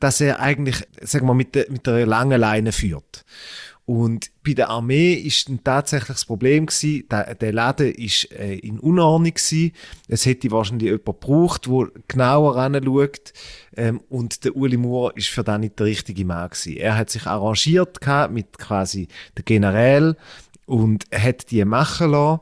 dass 0.00 0.20
er 0.20 0.40
eigentlich, 0.40 0.76
sagen 1.00 1.26
wir, 1.26 1.34
mit, 1.34 1.54
der, 1.54 1.70
mit 1.70 1.86
der 1.86 2.06
langen 2.06 2.40
Leine 2.40 2.72
führt. 2.72 3.24
Und 3.86 4.30
bei 4.42 4.54
der 4.54 4.70
Armee 4.70 5.12
ist 5.12 5.48
dann 5.48 5.62
tatsächlich 5.62 6.16
das 6.16 6.24
Problem 6.24 6.66
gewesen, 6.66 7.06
der, 7.10 7.34
der 7.34 7.52
Laden 7.52 7.92
ist 7.92 8.32
äh, 8.32 8.54
in 8.54 8.78
Unordnung 8.78 9.34
gewesen. 9.34 9.72
Es 10.08 10.24
hätte 10.24 10.50
wahrscheinlich 10.50 10.84
jemand 10.88 11.04
gebraucht, 11.04 11.66
der 11.66 11.88
genauer 12.08 12.56
anschaut. 12.56 13.34
Ähm, 13.76 14.00
und 14.08 14.44
der 14.44 14.56
Uli 14.56 14.78
Moore 14.78 15.12
ist 15.16 15.28
für 15.28 15.44
das 15.44 15.58
nicht 15.58 15.78
der 15.78 15.86
richtige 15.86 16.24
Mann 16.24 16.48
gewesen. 16.48 16.78
Er 16.78 16.96
hat 16.96 17.10
sich 17.10 17.26
arrangiert 17.26 17.98
mit 18.30 18.58
quasi 18.58 19.08
der 19.36 19.44
Generäl 19.44 20.16
und 20.64 21.04
hat 21.12 21.50
die 21.50 21.64
machen 21.66 22.12
lassen 22.12 22.40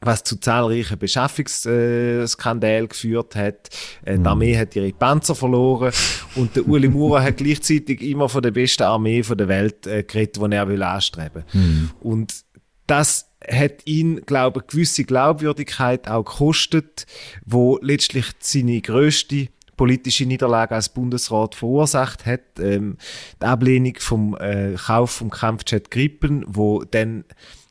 was 0.00 0.22
zu 0.22 0.36
zahlreichen 0.36 0.98
Beschaffungsskandalen 0.98 2.88
geführt 2.88 3.34
hat. 3.34 3.68
Äh, 4.04 4.14
die 4.14 4.20
mhm. 4.20 4.26
Armee 4.26 4.56
hat 4.56 4.76
ihre 4.76 4.92
Panzer 4.92 5.34
verloren 5.34 5.92
und 6.36 6.54
der 6.54 6.68
Uli 6.68 6.88
Maurer 6.88 7.22
hat 7.22 7.38
gleichzeitig 7.38 8.02
immer 8.02 8.28
von 8.28 8.42
der 8.42 8.52
besten 8.52 8.84
Armee 8.84 9.22
der 9.22 9.48
Welt 9.48 9.86
äh, 9.86 10.02
geredet, 10.02 10.36
die 10.36 10.52
er 10.54 10.68
will 10.68 10.82
anstreben 10.82 11.44
mhm. 11.52 11.90
Und 12.00 12.44
das 12.86 13.30
hat 13.46 13.86
ihn, 13.86 14.22
glaube 14.24 14.60
ich, 14.60 14.62
eine 14.62 14.72
gewisse 14.72 15.04
Glaubwürdigkeit 15.04 16.08
auch 16.08 16.24
gekostet, 16.24 17.06
wo 17.44 17.78
letztlich 17.82 18.26
seine 18.40 18.80
größte 18.80 19.48
politische 19.76 20.26
Niederlage 20.26 20.74
als 20.74 20.88
Bundesrat 20.88 21.54
verursacht 21.54 22.26
hat. 22.26 22.58
Ähm, 22.58 22.98
die 23.40 23.46
Ablehnung 23.46 23.94
vom 23.98 24.36
äh, 24.36 24.74
Kauf 24.74 25.12
vom 25.12 25.30
Kampfjet 25.30 25.90
Grippen, 25.90 26.44
wo 26.48 26.82
dann 26.84 27.24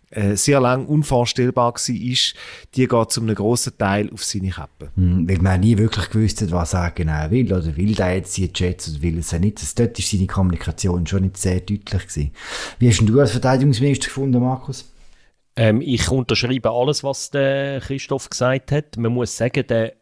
äh, 0.09 0.35
sehr 0.35 0.59
lang 0.61 0.85
unvorstellbar 0.85 1.73
war, 1.73 1.75
ist, 1.75 2.33
die 2.75 2.87
geht 2.87 3.11
zu 3.11 3.21
einem 3.21 3.35
grossen 3.35 3.77
Teil 3.77 4.09
auf 4.13 4.23
seine 4.23 4.49
Kappe. 4.49 4.89
Mhm, 4.95 5.29
weil 5.29 5.39
man 5.39 5.59
nie 5.59 5.77
wirklich 5.77 6.09
gewusst 6.09 6.41
hat, 6.41 6.51
was 6.51 6.73
er 6.73 6.91
genau 6.91 7.29
will. 7.29 7.51
Oder 7.51 7.75
will 7.75 7.93
der 7.93 8.15
jetzt 8.15 8.37
die 8.37 8.49
Jets 8.53 8.89
oder 8.89 9.01
will 9.01 9.19
es 9.19 9.33
er 9.33 9.39
nicht. 9.39 9.61
Das, 9.61 9.75
dort 9.75 9.99
ist 9.99 10.09
seine 10.09 10.27
Kommunikation 10.27 11.05
schon 11.05 11.23
nicht 11.23 11.37
sehr 11.37 11.59
deutlich 11.59 12.07
gewesen. 12.07 12.31
Wie 12.79 12.89
hast 12.89 13.01
du 13.01 13.19
als 13.19 13.31
Verteidigungsminister 13.31 14.05
gefunden, 14.05 14.41
Markus? 14.41 14.93
Ähm, 15.57 15.81
ich 15.81 16.09
unterschreibe 16.09 16.71
alles, 16.71 17.03
was 17.03 17.31
der 17.31 17.81
Christoph 17.81 18.29
gesagt 18.29 18.71
hat. 18.71 18.95
Man 18.95 19.11
muss 19.11 19.35
sagen, 19.35 19.65
der 19.67 19.93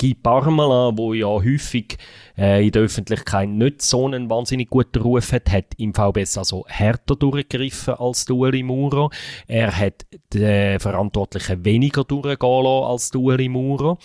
Guy 0.00 0.14
Parmelin, 0.14 0.96
der 0.96 1.14
ja 1.14 1.26
häufig 1.26 1.96
äh, 2.36 2.66
in 2.66 2.72
der 2.72 2.82
Öffentlichkeit 2.82 3.48
nicht 3.48 3.80
so 3.80 4.06
einen 4.06 4.28
wahnsinnig 4.28 4.68
guten 4.68 5.00
Ruf 5.02 5.32
hat, 5.32 5.50
hat 5.50 5.66
im 5.78 5.94
VBS 5.94 6.36
also 6.36 6.64
härter 6.66 7.14
durchgegriffen 7.16 7.94
als 7.94 8.28
Ueli 8.28 8.62
Maurer. 8.62 9.10
Er 9.46 9.76
hat 9.76 10.04
den 10.32 10.80
Verantwortlichen 10.80 11.64
weniger 11.64 12.04
durchgehen 12.04 12.36
lassen 12.40 12.84
als 12.90 13.14
Ueli 13.14 13.48
Maurer. 13.48 13.96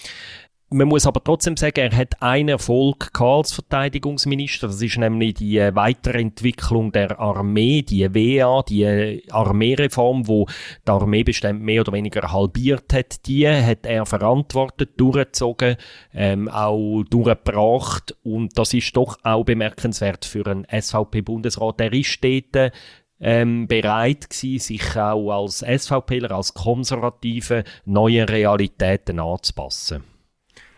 Man 0.72 0.88
muss 0.88 1.08
aber 1.08 1.24
trotzdem 1.24 1.58
sagen, 1.58 1.80
er 1.80 1.98
hat 1.98 2.22
einen 2.22 2.50
Erfolg 2.50 3.10
als 3.20 3.54
Verteidigungsminister. 3.54 4.68
Das 4.68 4.80
ist 4.80 5.00
nämlich 5.00 5.34
die 5.34 5.58
äh, 5.58 5.74
Weiterentwicklung 5.74 6.92
der 6.92 7.20
Armee, 7.20 7.82
die 7.82 8.08
WA, 8.14 8.62
die 8.62 8.84
äh, 8.84 9.24
Armeereform, 9.32 10.28
wo 10.28 10.46
die 10.88 10.92
Armeebestand 10.92 11.60
mehr 11.60 11.82
oder 11.82 11.94
weniger 11.94 12.32
halbiert 12.32 12.94
hat. 12.94 13.26
Die 13.26 13.50
hat 13.50 13.88
er 13.88 14.06
verantwortet, 14.06 14.92
durchgezogen, 14.98 15.76
ähm, 16.14 16.48
auch 16.48 17.02
durchgebracht. 17.10 18.16
Und 18.22 18.56
das 18.56 18.72
ist 18.76 18.96
doch 18.96 19.18
auch 19.24 19.46
bemerkenswert 19.46 20.24
für 20.24 20.46
einen 20.46 20.68
SVP-Bundesrat. 20.70 21.82
Er 21.82 21.94
ist 21.94 22.24
dort 22.24 22.72
ähm, 23.20 23.68
bereit 23.68 24.30
gewesen, 24.30 24.60
sich 24.60 24.96
auch 24.96 25.32
als 25.32 25.66
SVPler, 25.66 26.30
als 26.30 26.54
Konservative 26.54 27.64
neuen 27.86 28.30
Realitäten 28.30 29.20
anzupassen. 29.20 30.04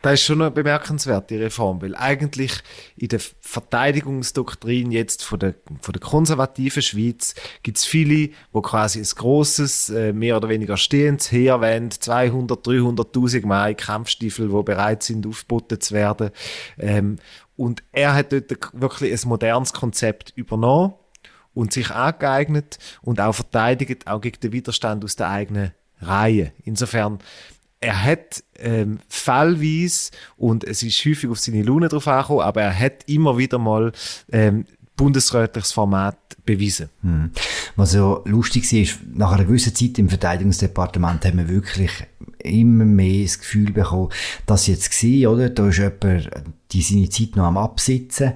Das 0.01 0.13
ist 0.13 0.23
schon 0.23 0.41
eine 0.41 0.49
bemerkenswerte 0.49 1.39
Reform, 1.39 1.81
weil 1.81 1.95
eigentlich 1.95 2.63
in 2.97 3.09
der 3.09 3.19
Verteidigungsdoktrin 3.39 4.91
jetzt 4.91 5.23
von 5.23 5.37
der, 5.37 5.53
von 5.81 5.93
der 5.93 6.01
konservativen 6.01 6.81
Schweiz 6.81 7.35
gibt 7.61 7.77
es 7.77 7.85
viele, 7.85 8.31
wo 8.51 8.61
quasi 8.61 8.99
ein 8.99 9.07
grosses, 9.15 9.89
äh, 9.91 10.11
mehr 10.11 10.37
oder 10.37 10.49
weniger 10.49 10.75
stehendes 10.77 11.31
Heer 11.31 11.61
wollen, 11.61 11.91
200, 11.91 12.65
300.000 12.65 13.45
Mal 13.45 13.75
Kampfstiefel, 13.75 14.51
wo 14.51 14.63
bereit 14.63 15.03
sind, 15.03 15.27
aufgeboten 15.27 15.79
zu 15.79 15.93
werden. 15.93 16.31
Ähm, 16.79 17.17
und 17.55 17.83
er 17.91 18.15
hat 18.15 18.31
dort 18.33 18.51
wirklich 18.73 19.13
ein 19.13 19.29
modernes 19.29 19.71
Konzept 19.71 20.33
übernommen 20.35 20.95
und 21.53 21.73
sich 21.73 21.91
angeeignet 21.91 22.79
und 23.03 23.19
auch 23.19 23.33
verteidigt, 23.33 24.07
auch 24.07 24.21
gegen 24.21 24.39
den 24.39 24.51
Widerstand 24.51 25.03
aus 25.03 25.15
der 25.15 25.29
eigenen 25.29 25.73
Reihe. 25.99 26.53
Insofern 26.63 27.19
er 27.81 28.03
hat 28.03 28.43
ähm, 28.59 28.99
fallweise, 29.09 30.11
und 30.37 30.63
es 30.63 30.83
ist 30.83 31.03
häufig 31.03 31.29
auf 31.29 31.39
seine 31.39 31.63
Laune 31.63 31.89
drauf 31.89 32.07
angekommen, 32.07 32.41
aber 32.41 32.61
er 32.61 32.79
hat 32.79 33.03
immer 33.07 33.37
wieder 33.37 33.57
mal 33.57 33.91
ähm, 34.31 34.65
bundesrätliches 34.95 35.71
Format 35.71 36.17
bewiesen. 36.45 36.89
Hm. 37.01 37.31
Was 37.75 37.93
ja 37.93 38.21
lustig 38.25 38.71
ist, 38.71 38.99
nach 39.13 39.31
einer 39.31 39.45
gewissen 39.45 39.73
Zeit 39.73 39.97
im 39.97 40.09
Verteidigungsdepartement 40.09 41.25
haben 41.25 41.37
wir 41.39 41.49
wirklich 41.49 41.91
immer 42.37 42.85
mehr 42.85 43.23
das 43.23 43.39
Gefühl 43.39 43.71
bekommen, 43.71 44.09
dass 44.45 44.67
jetzt 44.67 45.03
war, 45.03 45.31
oder? 45.31 45.49
Da 45.49 45.67
ist 45.67 45.79
jemand 45.79 46.29
die 46.71 46.81
seine 46.81 47.09
Zeit 47.09 47.35
noch 47.35 47.45
am 47.45 47.57
Absitzen 47.57 48.33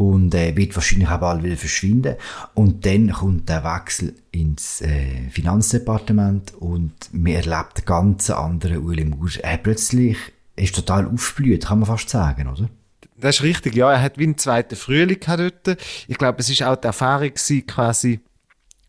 und 0.00 0.34
äh, 0.34 0.56
wird 0.56 0.74
wahrscheinlich 0.74 1.10
auch 1.10 1.20
bald 1.20 1.42
wieder 1.42 1.58
verschwinden. 1.58 2.16
Und 2.54 2.86
dann 2.86 3.12
kommt 3.12 3.50
der 3.50 3.62
Wechsel 3.64 4.14
ins 4.32 4.80
äh, 4.80 5.28
Finanzdepartement 5.30 6.54
und 6.54 6.94
man 7.12 7.34
erlebt 7.34 7.76
einen 7.76 7.84
ganz 7.84 8.30
anderen 8.30 8.78
Uli 8.78 9.04
Maurer. 9.04 9.42
Er 9.42 9.58
plötzlich 9.58 10.16
ist 10.56 10.74
total 10.74 11.06
aufgeblüht, 11.06 11.66
kann 11.66 11.80
man 11.80 11.86
fast 11.86 12.08
sagen, 12.08 12.48
oder? 12.48 12.70
Das 13.18 13.36
ist 13.36 13.42
richtig, 13.42 13.74
ja. 13.74 13.92
Er 13.92 14.00
hat 14.00 14.16
wie 14.16 14.24
einen 14.24 14.38
zweiten 14.38 14.74
Frühling 14.74 15.20
dort. 15.26 15.76
Ich 16.08 16.16
glaube, 16.16 16.40
es 16.40 16.48
ist 16.48 16.62
auch 16.62 16.76
die 16.76 16.86
Erfahrung 16.86 17.28
gewesen, 17.28 17.66
quasi 17.66 18.20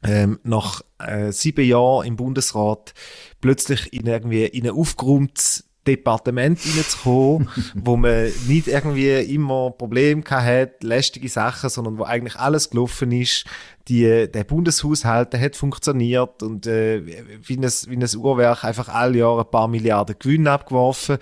ähm, 0.04 0.40
nach 0.44 0.82
äh, 0.98 1.34
sieben 1.34 1.66
Jahren 1.66 2.08
im 2.08 2.16
Bundesrat 2.16 2.94
plötzlich 3.42 3.92
in 3.92 4.06
irgendwie 4.08 4.46
in 4.46 4.66
ein 4.66 4.74
aufgeräumtes 4.74 5.66
Departement 5.88 6.60
reinzukommen, 6.60 7.50
wo 7.76 7.98
man 7.98 8.32
nicht 8.48 8.68
irgendwie 8.68 9.10
immer 9.34 9.72
Probleme 9.72 10.24
hat, 10.30 10.84
lästige 10.84 11.30
Sachen, 11.30 11.70
sondern 11.70 11.98
wo 11.98 12.04
eigentlich 12.04 12.36
alles 12.36 12.70
gelaufen 12.70 13.12
ist, 13.12 13.46
die, 13.88 14.30
der 14.32 14.44
Bundeshaushalt 14.44 15.34
der 15.34 15.42
hat 15.42 15.56
funktioniert 15.56 16.44
und 16.44 16.68
äh, 16.68 17.02
wie, 17.44 17.58
ein, 17.58 17.64
wie 17.64 17.96
ein 17.96 18.18
Uhrwerk 18.18 18.64
einfach 18.64 18.90
alle 18.90 19.20
Jahre 19.20 19.42
ein 19.42 19.52
paar 19.52 19.68
Milliarden 19.68 20.16
Gewinn 20.18 20.48
abgeworfen. 20.48 21.18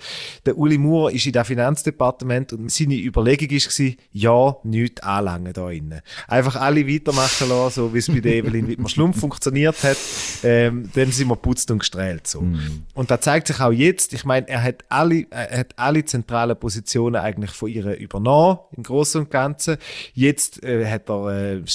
Der 0.46 0.56
Uli 0.56 0.78
Moore 0.78 1.12
ist 1.12 1.26
in 1.26 1.32
das 1.32 1.46
Finanzdepartement 1.46 2.52
und 2.52 2.70
seine 2.70 2.96
Überlegung 2.96 3.50
war, 3.50 3.94
ja, 4.12 4.56
nichts 4.64 5.02
anlangen 5.02 5.52
da 5.52 5.70
innen. 5.70 6.00
Einfach 6.28 6.56
alle 6.56 6.86
weitermachen 6.86 7.48
lassen, 7.48 7.74
so 7.74 7.94
wie 7.94 7.98
es 7.98 8.08
bei 8.08 8.20
der 8.20 8.34
Evelyn 8.34 8.68
Wittmer-Schlumpf 8.68 9.18
funktioniert 9.18 9.82
hat. 9.82 9.96
Ähm, 10.42 10.90
dann 10.94 11.12
sind 11.12 11.28
wir 11.28 11.36
putzt 11.36 11.70
und 11.70 11.78
gestrahlt 11.78 12.26
so. 12.26 12.42
Mm. 12.42 12.84
Und 12.94 13.10
da 13.10 13.20
zeigt 13.20 13.48
sich 13.48 13.60
auch 13.60 13.72
jetzt, 13.72 14.12
ich 14.12 14.24
meine, 14.24 14.48
er 14.48 14.62
hat 14.62 14.84
alle, 14.88 15.26
er 15.30 15.58
hat 15.58 15.78
alle 15.78 16.04
zentralen 16.04 16.58
Positionen 16.58 17.16
eigentlich 17.16 17.50
von 17.50 17.68
ihr 17.68 17.96
übernommen, 17.96 18.58
im 18.76 18.82
Großen 18.82 19.22
und 19.22 19.30
Ganzen. 19.30 19.76
Jetzt 20.14 20.62
äh, 20.62 20.86
hat 20.86 21.08
er 21.08 21.60
äh, 21.60 21.66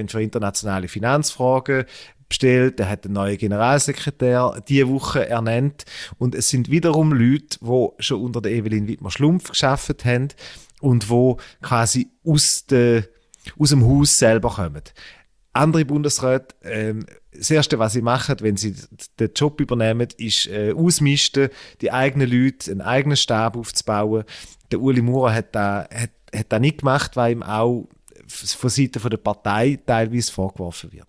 Staatssekretärin 0.00 0.08
für 0.08 0.22
internationale 0.22 0.88
Finanzfragen 0.88 1.84
bestellt, 2.28 2.78
er 2.78 2.88
hat 2.88 3.04
einen 3.04 3.14
neuen 3.14 3.38
Generalsekretär 3.38 4.62
diese 4.68 4.88
Woche 4.88 5.28
ernannt 5.28 5.84
und 6.18 6.34
es 6.34 6.48
sind 6.48 6.70
wiederum 6.70 7.12
Leute, 7.12 7.58
die 7.60 7.88
schon 8.02 8.22
unter 8.22 8.40
der 8.40 8.52
Evelyn 8.52 8.86
Wittmer-Schlumpf 8.86 9.50
geschafft 9.50 10.04
haben 10.04 10.28
und 10.80 11.10
wo 11.10 11.38
quasi 11.60 12.08
aus, 12.24 12.66
de, 12.66 13.02
aus 13.58 13.70
dem 13.70 13.84
Haus 13.84 14.16
selber 14.16 14.50
kommen. 14.50 14.82
Andere 15.52 15.84
Bundesräte, 15.84 16.54
ähm, 16.62 17.04
das 17.32 17.50
Erste, 17.50 17.80
was 17.80 17.94
sie 17.94 18.02
machen, 18.02 18.36
wenn 18.40 18.56
sie 18.56 18.76
den 19.18 19.30
Job 19.34 19.60
übernehmen, 19.60 20.08
ist 20.16 20.46
äh, 20.46 20.72
ausmisten, 20.72 21.48
die 21.80 21.90
eigenen 21.90 22.30
Leute, 22.30 22.70
einen 22.70 22.80
eigenen 22.80 23.16
Stab 23.16 23.56
aufzubauen. 23.56 24.24
Der 24.70 24.80
Uli 24.80 25.02
Maurer 25.02 25.34
hat 25.34 25.54
da, 25.54 25.88
hat, 25.92 26.10
hat 26.34 26.46
da 26.48 26.60
nicht 26.60 26.78
gemacht, 26.78 27.16
weil 27.16 27.32
ihm 27.32 27.42
auch 27.42 27.88
von 28.30 28.70
Seiten 28.70 29.08
der 29.08 29.16
Partei 29.16 29.78
teilweise 29.84 30.32
vorgeworfen 30.32 30.92
wird. 30.92 31.06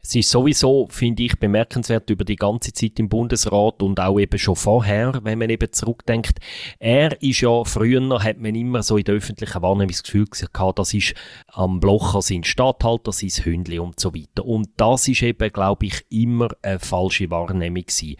Es 0.00 0.14
ist 0.14 0.30
sowieso, 0.30 0.88
finde 0.90 1.24
ich, 1.24 1.38
bemerkenswert 1.38 2.08
über 2.08 2.24
die 2.24 2.36
ganze 2.36 2.72
Zeit 2.72 2.98
im 2.98 3.08
Bundesrat 3.08 3.82
und 3.82 4.00
auch 4.00 4.18
eben 4.18 4.38
schon 4.38 4.56
vorher, 4.56 5.20
wenn 5.22 5.38
man 5.38 5.50
eben 5.50 5.70
zurückdenkt. 5.70 6.38
Er 6.78 7.20
ist 7.20 7.42
ja, 7.42 7.62
früher 7.64 8.22
hat 8.22 8.38
man 8.38 8.54
immer 8.54 8.82
so 8.82 8.96
in 8.96 9.04
der 9.04 9.16
öffentlichen 9.16 9.60
Wahrnehmung 9.60 9.90
das 9.90 10.02
Gefühl 10.02 10.24
gehabt, 10.26 10.78
das 10.78 10.94
ist 10.94 11.14
am 11.48 11.78
Blocher 11.78 12.22
sein 12.22 12.42
Stadthalter, 12.42 13.12
sein 13.12 13.44
Hündli 13.44 13.78
und 13.78 14.00
so 14.00 14.14
weiter. 14.14 14.46
Und 14.46 14.70
das 14.78 15.08
ist 15.08 15.22
eben, 15.22 15.52
glaube 15.52 15.86
ich, 15.86 16.06
immer 16.08 16.48
eine 16.62 16.78
falsche 16.78 17.30
Wahrnehmung 17.30 17.82
gewesen. 17.82 18.16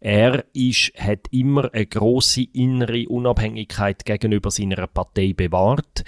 Er 0.00 0.44
ist, 0.52 0.92
hat 0.96 1.26
immer 1.32 1.74
eine 1.74 1.86
große 1.86 2.44
innere 2.52 3.08
Unabhängigkeit 3.08 4.04
gegenüber 4.04 4.50
seiner 4.50 4.86
Partei 4.86 5.32
bewahrt. 5.32 6.04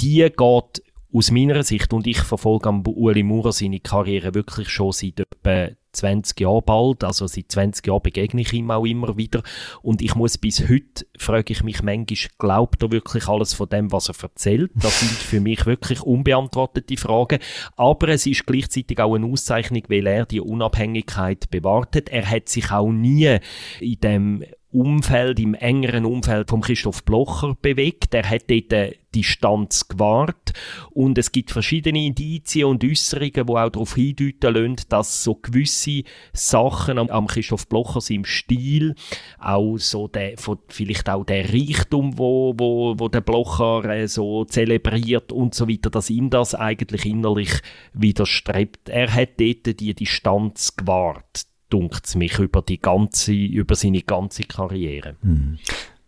Die 0.00 0.20
geht 0.20 0.82
aus 1.12 1.30
meiner 1.30 1.62
Sicht, 1.62 1.92
und 1.92 2.06
ich 2.06 2.18
verfolge 2.18 2.68
am 2.68 2.86
Uli 2.86 3.22
Maurer 3.22 3.52
seine 3.52 3.80
Karriere 3.80 4.34
wirklich 4.34 4.68
schon 4.68 4.92
seit 4.92 5.20
etwa 5.20 5.70
20 5.92 6.40
Jahren 6.40 6.62
bald, 6.64 7.02
also 7.02 7.26
seit 7.26 7.50
20 7.50 7.86
Jahren 7.86 8.02
begegne 8.02 8.42
ich 8.42 8.52
ihm 8.52 8.70
auch 8.70 8.84
immer 8.84 9.16
wieder 9.16 9.42
und 9.82 10.02
ich 10.02 10.14
muss 10.14 10.38
bis 10.38 10.68
heute, 10.68 11.06
frage 11.16 11.52
ich 11.52 11.62
mich 11.62 11.82
manchmal, 11.82 12.28
glaubt 12.38 12.82
er 12.82 12.92
wirklich 12.92 13.26
alles 13.26 13.54
von 13.54 13.68
dem, 13.68 13.90
was 13.90 14.08
er 14.08 14.14
erzählt? 14.22 14.70
Das 14.74 15.00
sind 15.00 15.10
für 15.10 15.40
mich 15.40 15.66
wirklich 15.66 16.02
unbeantwortete 16.02 16.96
Fragen, 16.96 17.38
aber 17.76 18.08
es 18.08 18.26
ist 18.26 18.46
gleichzeitig 18.46 19.00
auch 19.00 19.14
eine 19.14 19.26
Auszeichnung, 19.26 19.82
weil 19.88 20.06
er 20.06 20.26
die 20.26 20.40
Unabhängigkeit 20.40 21.50
bewahrt 21.50 21.96
hat. 21.96 22.10
Er 22.10 22.30
hat 22.30 22.48
sich 22.48 22.70
auch 22.70 22.90
nie 22.90 23.38
in 23.80 24.00
dem 24.00 24.44
Umfeld, 24.78 25.40
im 25.40 25.54
engeren 25.54 26.04
Umfeld 26.04 26.50
von 26.50 26.60
Christoph 26.60 27.02
Blocher 27.02 27.56
bewegt. 27.60 28.14
Er 28.14 28.30
hat 28.30 28.48
dort 28.48 28.72
eine 28.72 28.94
Distanz 29.12 29.88
gewahrt 29.88 30.52
und 30.90 31.18
es 31.18 31.32
gibt 31.32 31.50
verschiedene 31.50 32.06
Indizien 32.06 32.66
und 32.66 32.84
Äußerungen, 32.84 33.46
die 33.46 33.52
auch 33.52 33.70
darauf 33.70 33.96
hindeuten 33.96 34.54
lassen, 34.54 34.88
dass 34.88 35.24
so 35.24 35.34
gewisse 35.34 36.04
Sachen 36.32 36.98
am, 36.98 37.26
Christoph 37.26 37.66
Blocher 37.68 38.00
seinem 38.00 38.24
Stil, 38.24 38.94
auch 39.40 39.78
so 39.78 40.06
der, 40.06 40.34
vielleicht 40.68 41.10
auch 41.10 41.24
der 41.24 41.52
Reichtum, 41.52 42.16
wo, 42.16 42.54
wo, 42.56 42.94
wo 42.98 43.08
der 43.08 43.22
Blocher 43.22 43.84
äh, 43.86 44.06
so 44.06 44.44
zelebriert 44.44 45.32
und 45.32 45.56
so 45.56 45.68
weiter, 45.68 45.90
dass 45.90 46.08
ihm 46.08 46.30
das 46.30 46.54
eigentlich 46.54 47.04
innerlich 47.04 47.50
widerstrebt. 47.94 48.88
Er 48.88 49.12
hat 49.12 49.40
dort 49.40 49.80
die 49.80 49.94
Distanz 49.94 50.76
gewahrt 50.76 51.48
dunkt 51.68 52.06
es 52.06 52.14
mich, 52.14 52.38
über, 52.38 52.62
die 52.62 52.80
ganze, 52.80 53.32
über 53.32 53.74
seine 53.74 54.02
ganze 54.02 54.44
Karriere. 54.44 55.16
Mhm. 55.22 55.58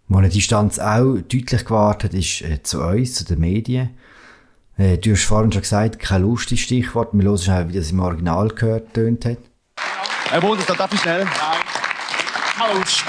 Wo 0.09 0.19
eine 0.19 0.29
Distanz 0.29 0.79
auch 0.79 1.17
deutlich 1.17 1.65
gewartet 1.65 2.15
ist 2.15 2.43
äh, 2.43 2.63
zu 2.63 2.83
uns, 2.83 3.15
zu 3.15 3.25
den 3.25 3.41
Medien. 3.41 3.91
Äh, 4.77 4.99
du 4.99 5.13
hast 5.13 5.25
vorhin 5.25 5.53
schon 5.53 5.63
gesagt, 5.63 5.99
kein 5.99 6.23
lustiges 6.23 6.65
Stichwort. 6.65 7.11
Wir 7.13 7.25
hören 7.25 7.39
schnell, 7.39 7.69
wie 7.69 7.75
das 7.75 7.93
im 7.93 8.01
Original 8.01 8.49
gehört 8.49 8.95
tönt 8.95 9.25
hat. 9.25 9.39
Herr 10.31 10.41
Bundesrat, 10.41 10.79
darf 10.81 10.93
ich 10.93 11.01
schnell? 11.01 11.25
Nein, 11.25 11.33
keine 12.57 12.79
Lust. 12.79 13.05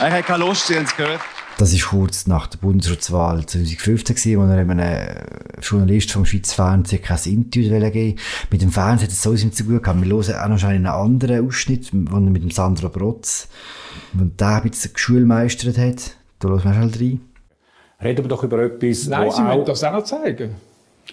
Er 0.00 0.12
hat 0.12 0.26
keine 0.26 0.44
Lust, 0.44 0.66
Sie 0.66 0.76
haben 0.76 0.84
es 0.84 0.96
gehört. 0.96 1.20
Das 1.56 1.72
ist 1.72 1.86
kurz 1.86 2.26
nach 2.26 2.48
der 2.48 2.58
Bundesratswahl 2.58 3.46
2015 3.46 4.16
gewesen, 4.16 4.40
wo 4.40 4.52
er 4.52 4.58
einem 4.58 5.16
Journalist 5.62 6.10
vom 6.10 6.24
Schweizer 6.26 6.56
Fernsehen 6.56 7.00
kein 7.00 7.18
Interview 7.26 7.90
geben 7.90 8.18
Mit 8.50 8.62
dem 8.62 8.72
Fernsehen 8.72 9.08
hat 9.08 9.14
es 9.14 9.22
so 9.22 9.36
zu 9.36 9.64
gut 9.64 9.84
gehabt. 9.84 10.02
Wir 10.02 10.12
hören 10.12 10.34
auch 10.34 10.48
noch 10.48 10.64
einen 10.64 10.86
anderen 10.86 11.46
Ausschnitt, 11.46 11.90
wo 11.92 12.16
er 12.16 12.20
mit 12.20 12.42
dem 12.42 12.50
Sandro 12.50 12.88
Brotz, 12.88 13.48
und 14.18 14.40
der 14.40 14.62
ein 14.62 14.70
bisschen 14.70 14.94
geschulmeistert 14.94 15.78
hat. 15.78 16.16
Da 16.40 16.48
hören 16.48 16.64
wir 16.64 16.74
schnell 16.74 17.08
rein. 17.08 17.20
Reden 18.02 18.24
wir 18.24 18.28
doch 18.28 18.42
über 18.42 18.58
etwas, 18.58 19.06
Nein, 19.06 19.30
Sie 19.30 19.44
wollen 19.44 19.64
das 19.64 19.84
auch 19.84 19.92
noch 19.92 20.04
zeigen. 20.04 20.56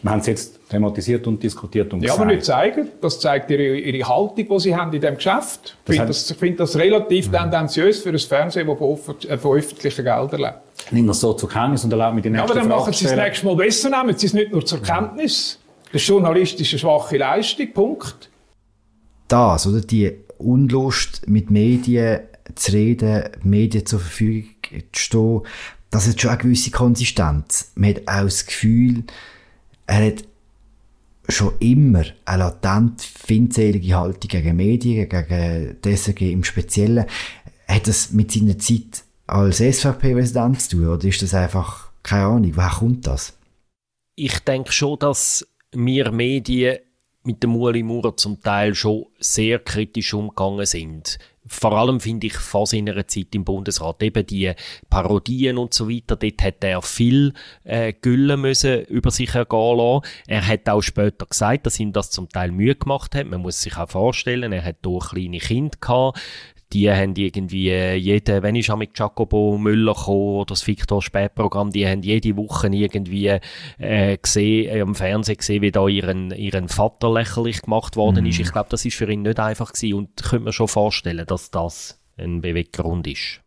Wir 0.02 0.12
haben 0.12 0.20
es 0.20 0.28
jetzt 0.28 0.60
thematisiert 0.70 1.28
und 1.28 1.44
diskutiert 1.44 1.94
und 1.94 2.02
Ja, 2.02 2.14
aber 2.14 2.26
nicht 2.26 2.46
zeigen. 2.46 2.88
Das 3.02 3.20
zeigt 3.20 3.52
ihre, 3.52 3.78
ihre 3.78 4.08
Haltung, 4.08 4.48
die 4.48 4.60
sie 4.60 4.76
haben 4.76 4.92
in 4.94 5.02
diesem 5.02 5.16
Geschäft. 5.16 5.78
Ich 5.86 5.96
finde 5.96 6.08
das, 6.08 6.32
find 6.32 6.60
das 6.60 6.76
relativ 6.76 7.28
mhm. 7.28 7.34
tendenziös 7.34 8.00
für 8.00 8.10
ein 8.10 8.18
Fernsehen, 8.18 8.68
das 8.68 8.78
von, 8.78 9.16
äh, 9.28 9.38
von 9.38 9.58
öffentlichen 9.58 10.04
Geldern 10.06 10.40
lebt. 10.40 10.92
Nimm 10.92 11.08
das 11.08 11.20
so 11.20 11.34
zur 11.34 11.50
Kenntnis 11.50 11.84
und 11.84 11.92
erlaubt 11.92 12.16
mir 12.16 12.22
die 12.22 12.30
nächste 12.30 12.48
ja, 12.48 12.52
aber 12.52 12.60
dann 12.60 12.70
Frage 12.70 12.80
machen 12.82 12.94
Sie 12.94 13.06
es 13.06 13.12
das 13.12 13.20
nächste 13.20 13.46
Mal 13.46 13.56
besser, 13.56 13.90
nehmen 13.90 14.18
Sie 14.18 14.26
es 14.26 14.34
nicht 14.34 14.52
nur 14.52 14.66
zur 14.66 14.82
Kenntnis. 14.82 15.60
Das 15.92 16.02
ist 16.02 16.08
journalistische 16.08 16.80
schwache 16.80 17.18
Leistung, 17.18 17.74
Punkt. 17.74 18.30
Das, 19.28 19.68
oder 19.68 19.82
die 19.82 20.12
Unlust, 20.38 21.28
mit 21.28 21.52
Medien 21.52 22.22
zu 22.56 22.72
reden, 22.72 23.30
Medien 23.44 23.86
zur 23.86 24.00
Verfügung 24.00 24.56
zu 24.92 25.02
stehen, 25.02 25.42
das 25.90 26.08
hat 26.08 26.22
schon 26.22 26.32
eine 26.32 26.40
gewisse 26.40 26.72
Konsistenz. 26.72 27.72
Man 27.76 27.96
hat 27.96 28.08
auch 28.08 28.24
das 28.24 28.46
Gefühl, 28.46 29.04
er 29.92 30.08
hat 30.08 30.24
schon 31.28 31.54
immer 31.60 32.06
eine 32.24 32.44
latent 32.44 33.02
feindselige 33.02 33.96
Haltung 33.96 34.30
gegen 34.30 34.56
Medien, 34.56 35.10
gegen 35.10 35.82
DSG 35.82 36.32
im 36.32 36.46
Speziellen. 36.46 37.06
Hat 37.68 37.88
das 37.88 38.12
mit 38.12 38.32
seiner 38.32 38.58
Zeit 38.58 39.04
als 39.28 39.58
SVP-Präsident 39.58 40.62
zu 40.62 40.78
tun 40.78 40.88
oder 40.88 41.06
ist 41.06 41.22
das 41.22 41.34
einfach, 41.34 41.92
keine 42.04 42.26
Ahnung, 42.26 42.56
woher 42.56 42.70
kommt 42.70 43.06
das? 43.06 43.38
Ich 44.16 44.40
denke 44.40 44.72
schon, 44.72 45.00
dass 45.00 45.46
wir 45.74 46.12
Medien 46.12 46.80
mit 47.24 47.44
dem 47.44 47.56
Uli 47.56 47.84
Maurer 47.84 48.16
zum 48.16 48.42
Teil 48.42 48.74
schon 48.74 49.06
sehr 49.20 49.60
kritisch 49.60 50.14
umgegangen 50.14 50.66
sind 50.66 51.20
vor 51.46 51.74
allem 51.74 52.00
finde 52.00 52.28
ich 52.28 52.34
vor 52.34 52.68
seiner 52.68 53.08
Zeit 53.08 53.34
im 53.34 53.44
Bundesrat 53.44 54.04
eben 54.04 54.26
die 54.26 54.54
Parodien 54.90 55.58
und 55.58 55.74
so 55.74 55.90
weiter, 55.90 56.16
dort 56.16 56.42
hat 56.42 56.64
er 56.64 56.82
viel 56.82 57.34
äh, 57.64 57.94
Gülle 57.94 58.38
müssen 58.38 58.82
über 58.86 59.10
sich 59.12 59.34
ergehen 59.34 59.78
lassen. 59.78 60.06
Er 60.28 60.48
hat 60.48 60.70
auch 60.70 60.82
später 60.82 61.26
gesagt, 61.26 61.66
dass 61.66 61.80
ihm 61.80 61.94
das 61.94 62.12
zum 62.12 62.30
Teil 62.30 62.52
Mühe 62.52 62.76
gemacht 62.76 63.16
hat. 63.16 63.26
Man 63.26 63.42
muss 63.42 63.62
sich 63.62 63.76
auch 63.78 63.90
vorstellen, 63.90 64.54
er 64.54 64.64
hat 64.64 64.78
hier 64.86 65.00
kleine 65.00 65.40
Kinder 65.40 65.78
gehabt 65.80 66.20
die 66.74 66.92
haben 66.92 67.16
irgendwie 67.16 67.70
äh, 67.70 67.96
jede, 67.96 68.44
wenn 68.44 68.56
ich 68.56 68.74
mit 68.76 68.98
Jacobo 68.98 69.58
Müller 69.58 69.94
gekommen, 69.94 70.36
oder 70.36 70.46
das 70.48 70.66
Victor 70.66 71.02
Spätprogramm, 71.02 71.72
die 71.72 71.88
haben 71.88 72.02
jede 72.02 72.36
Woche 72.38 72.68
irgendwie 72.68 73.40
äh, 73.78 74.18
gesehen, 74.18 74.76
äh, 74.76 74.82
am 74.82 74.96
Fernsehen 74.96 75.38
gesehen, 75.38 75.62
wie 75.62 75.72
da 75.72 75.88
ihren, 75.88 76.32
ihren 76.32 76.68
Vater 76.70 77.12
lächerlich 77.12 77.62
gemacht 77.62 77.96
worden 77.96 78.24
mm. 78.26 78.28
ist. 78.28 78.38
Mhm. 78.40 78.46
Ich 78.46 78.52
glaube, 78.52 78.70
das 78.70 78.86
ist 78.86 78.96
für 78.96 79.12
ihn 79.12 79.24
nicht 79.24 79.40
einfach 79.40 79.74
gewesen 79.74 79.96
und 79.96 80.16
könnte 80.24 80.46
mir 80.46 80.54
schon 80.54 80.68
vorstellen, 80.68 81.26
dass 81.26 81.52
das 81.52 82.02
ein 82.18 82.42
Beweggrund 82.42 83.08
ist. 83.08 83.42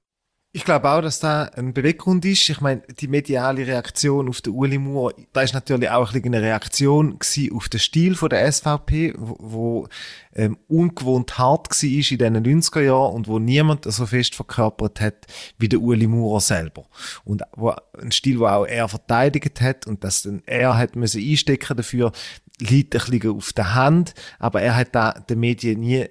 Ich 0.56 0.64
glaube 0.64 0.88
auch, 0.88 1.02
dass 1.02 1.18
da 1.18 1.46
ein 1.56 1.74
Beweggrund 1.74 2.24
ist. 2.24 2.48
Ich 2.48 2.60
meine, 2.60 2.82
die 3.00 3.08
mediale 3.08 3.66
Reaktion 3.66 4.28
auf 4.28 4.40
den 4.40 4.52
Uli 4.52 4.78
Moore, 4.78 5.12
da 5.32 5.42
ist 5.42 5.52
natürlich 5.52 5.90
auch 5.90 6.14
ein 6.14 6.24
eine 6.24 6.40
Reaktion 6.40 7.18
auf 7.52 7.68
den 7.68 7.80
Stil 7.80 8.14
von 8.14 8.28
der 8.28 8.52
SVP, 8.52 9.14
wo, 9.18 9.36
wo 9.40 9.88
ähm, 10.32 10.56
ungewohnt 10.68 11.38
hart 11.38 11.70
war 11.70 11.88
in 11.88 12.18
den 12.18 12.62
90er 12.62 12.82
Jahren 12.82 13.14
und 13.14 13.26
wo 13.26 13.40
niemand 13.40 13.92
so 13.92 14.06
fest 14.06 14.36
verkörpert 14.36 15.00
hat 15.00 15.26
wie 15.58 15.68
der 15.68 15.80
Uli 15.80 16.06
Maurer 16.06 16.40
selber. 16.40 16.84
Und 17.24 17.42
wo, 17.56 17.74
ein 18.00 18.12
Stil, 18.12 18.38
wo 18.38 18.46
auch 18.46 18.64
er 18.64 18.88
verteidigt 18.88 19.60
hat 19.60 19.88
und 19.88 20.04
dass 20.04 20.22
dann 20.22 20.40
er 20.46 20.78
hat 20.78 20.94
müssen 20.94 21.20
einstecken 21.20 21.76
dafür, 21.76 22.12
liegt 22.60 22.94
ein 22.94 23.10
bisschen 23.10 23.36
auf 23.36 23.52
der 23.54 23.74
Hand, 23.74 24.14
aber 24.38 24.62
er 24.62 24.76
hat 24.76 24.94
da 24.94 25.14
den 25.14 25.40
Medien 25.40 25.80
nie 25.80 26.06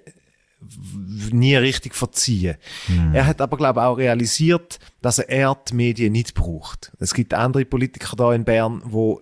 nie 1.30 1.56
richtig 1.56 1.94
verziehen. 1.94 2.56
Mhm. 2.88 3.14
Er 3.14 3.26
hat 3.26 3.40
aber, 3.40 3.56
glaube 3.56 3.80
ich, 3.80 3.84
auch 3.84 3.98
realisiert, 3.98 4.78
dass 5.02 5.18
er 5.18 5.56
die 5.68 5.74
Medien 5.74 6.12
nicht 6.12 6.34
braucht. 6.34 6.92
Es 6.98 7.14
gibt 7.14 7.34
andere 7.34 7.64
Politiker 7.64 8.16
da 8.16 8.32
in 8.32 8.44
Bern, 8.44 8.82
wo 8.84 9.20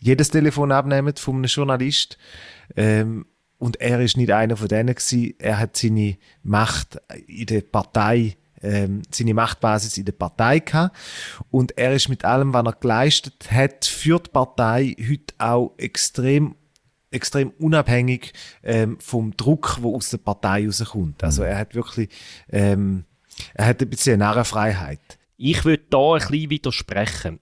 jedes 0.00 0.30
Telefon 0.30 0.72
abnehmen 0.72 1.14
von 1.16 1.36
einem 1.36 1.44
Journalist. 1.44 2.18
Ähm, 2.76 3.26
und 3.58 3.80
er 3.80 4.00
ist 4.00 4.16
nicht 4.16 4.32
einer 4.32 4.56
von 4.56 4.68
denen 4.68 4.94
gewesen. 4.94 5.34
Er 5.38 5.58
hat 5.58 5.76
seine 5.76 6.16
Macht 6.42 6.98
in 7.26 7.46
der 7.46 7.60
Partei 7.60 8.36
ähm, 8.62 9.02
seine 9.10 9.34
Machtbasis 9.34 9.98
in 9.98 10.04
der 10.04 10.12
Partei 10.12 10.58
gehabt. 10.58 10.96
Und 11.50 11.78
er 11.78 11.94
ist 11.94 12.08
mit 12.08 12.24
allem, 12.24 12.52
was 12.52 12.66
er 12.66 12.72
geleistet 12.72 13.50
hat, 13.50 13.84
für 13.84 14.18
die 14.18 14.30
Partei 14.30 14.96
heute 14.98 15.34
auch 15.38 15.74
extrem 15.78 16.56
extrem 17.10 17.50
unabhängig 17.58 18.32
ähm, 18.62 18.98
vom 19.00 19.36
Druck, 19.36 19.78
wo 19.80 19.96
aus 19.96 20.10
der 20.10 20.18
Partei 20.18 20.66
rauskommt. 20.66 21.22
Also 21.24 21.42
mhm. 21.42 21.48
er 21.48 21.58
hat 21.58 21.74
wirklich, 21.74 22.08
ähm, 22.48 23.04
er 23.54 23.66
hat 23.66 23.80
ein 23.82 23.90
bisschen 23.90 24.22
eine 24.22 24.44
Freiheit. 24.44 25.18
Ich 25.36 25.64
würde 25.64 25.84
da 25.90 26.14
ein 26.14 26.20
bisschen 26.20 26.50
widersprechen. 26.50 27.40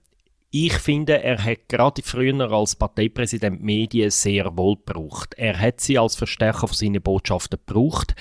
Ich 0.50 0.72
finde, 0.72 1.22
er 1.22 1.44
hat 1.44 1.68
gerade 1.68 2.00
früher 2.02 2.50
als 2.50 2.74
Parteipräsident 2.74 3.62
Medien 3.62 4.10
sehr 4.10 4.56
wohl 4.56 4.76
gebraucht. 4.76 5.34
Er 5.36 5.60
hat 5.60 5.82
sie 5.82 5.98
als 5.98 6.16
Verstärker 6.16 6.68
von 6.68 6.76
seinen 6.76 7.02
Botschaften 7.02 7.58
gebraucht. 7.66 8.14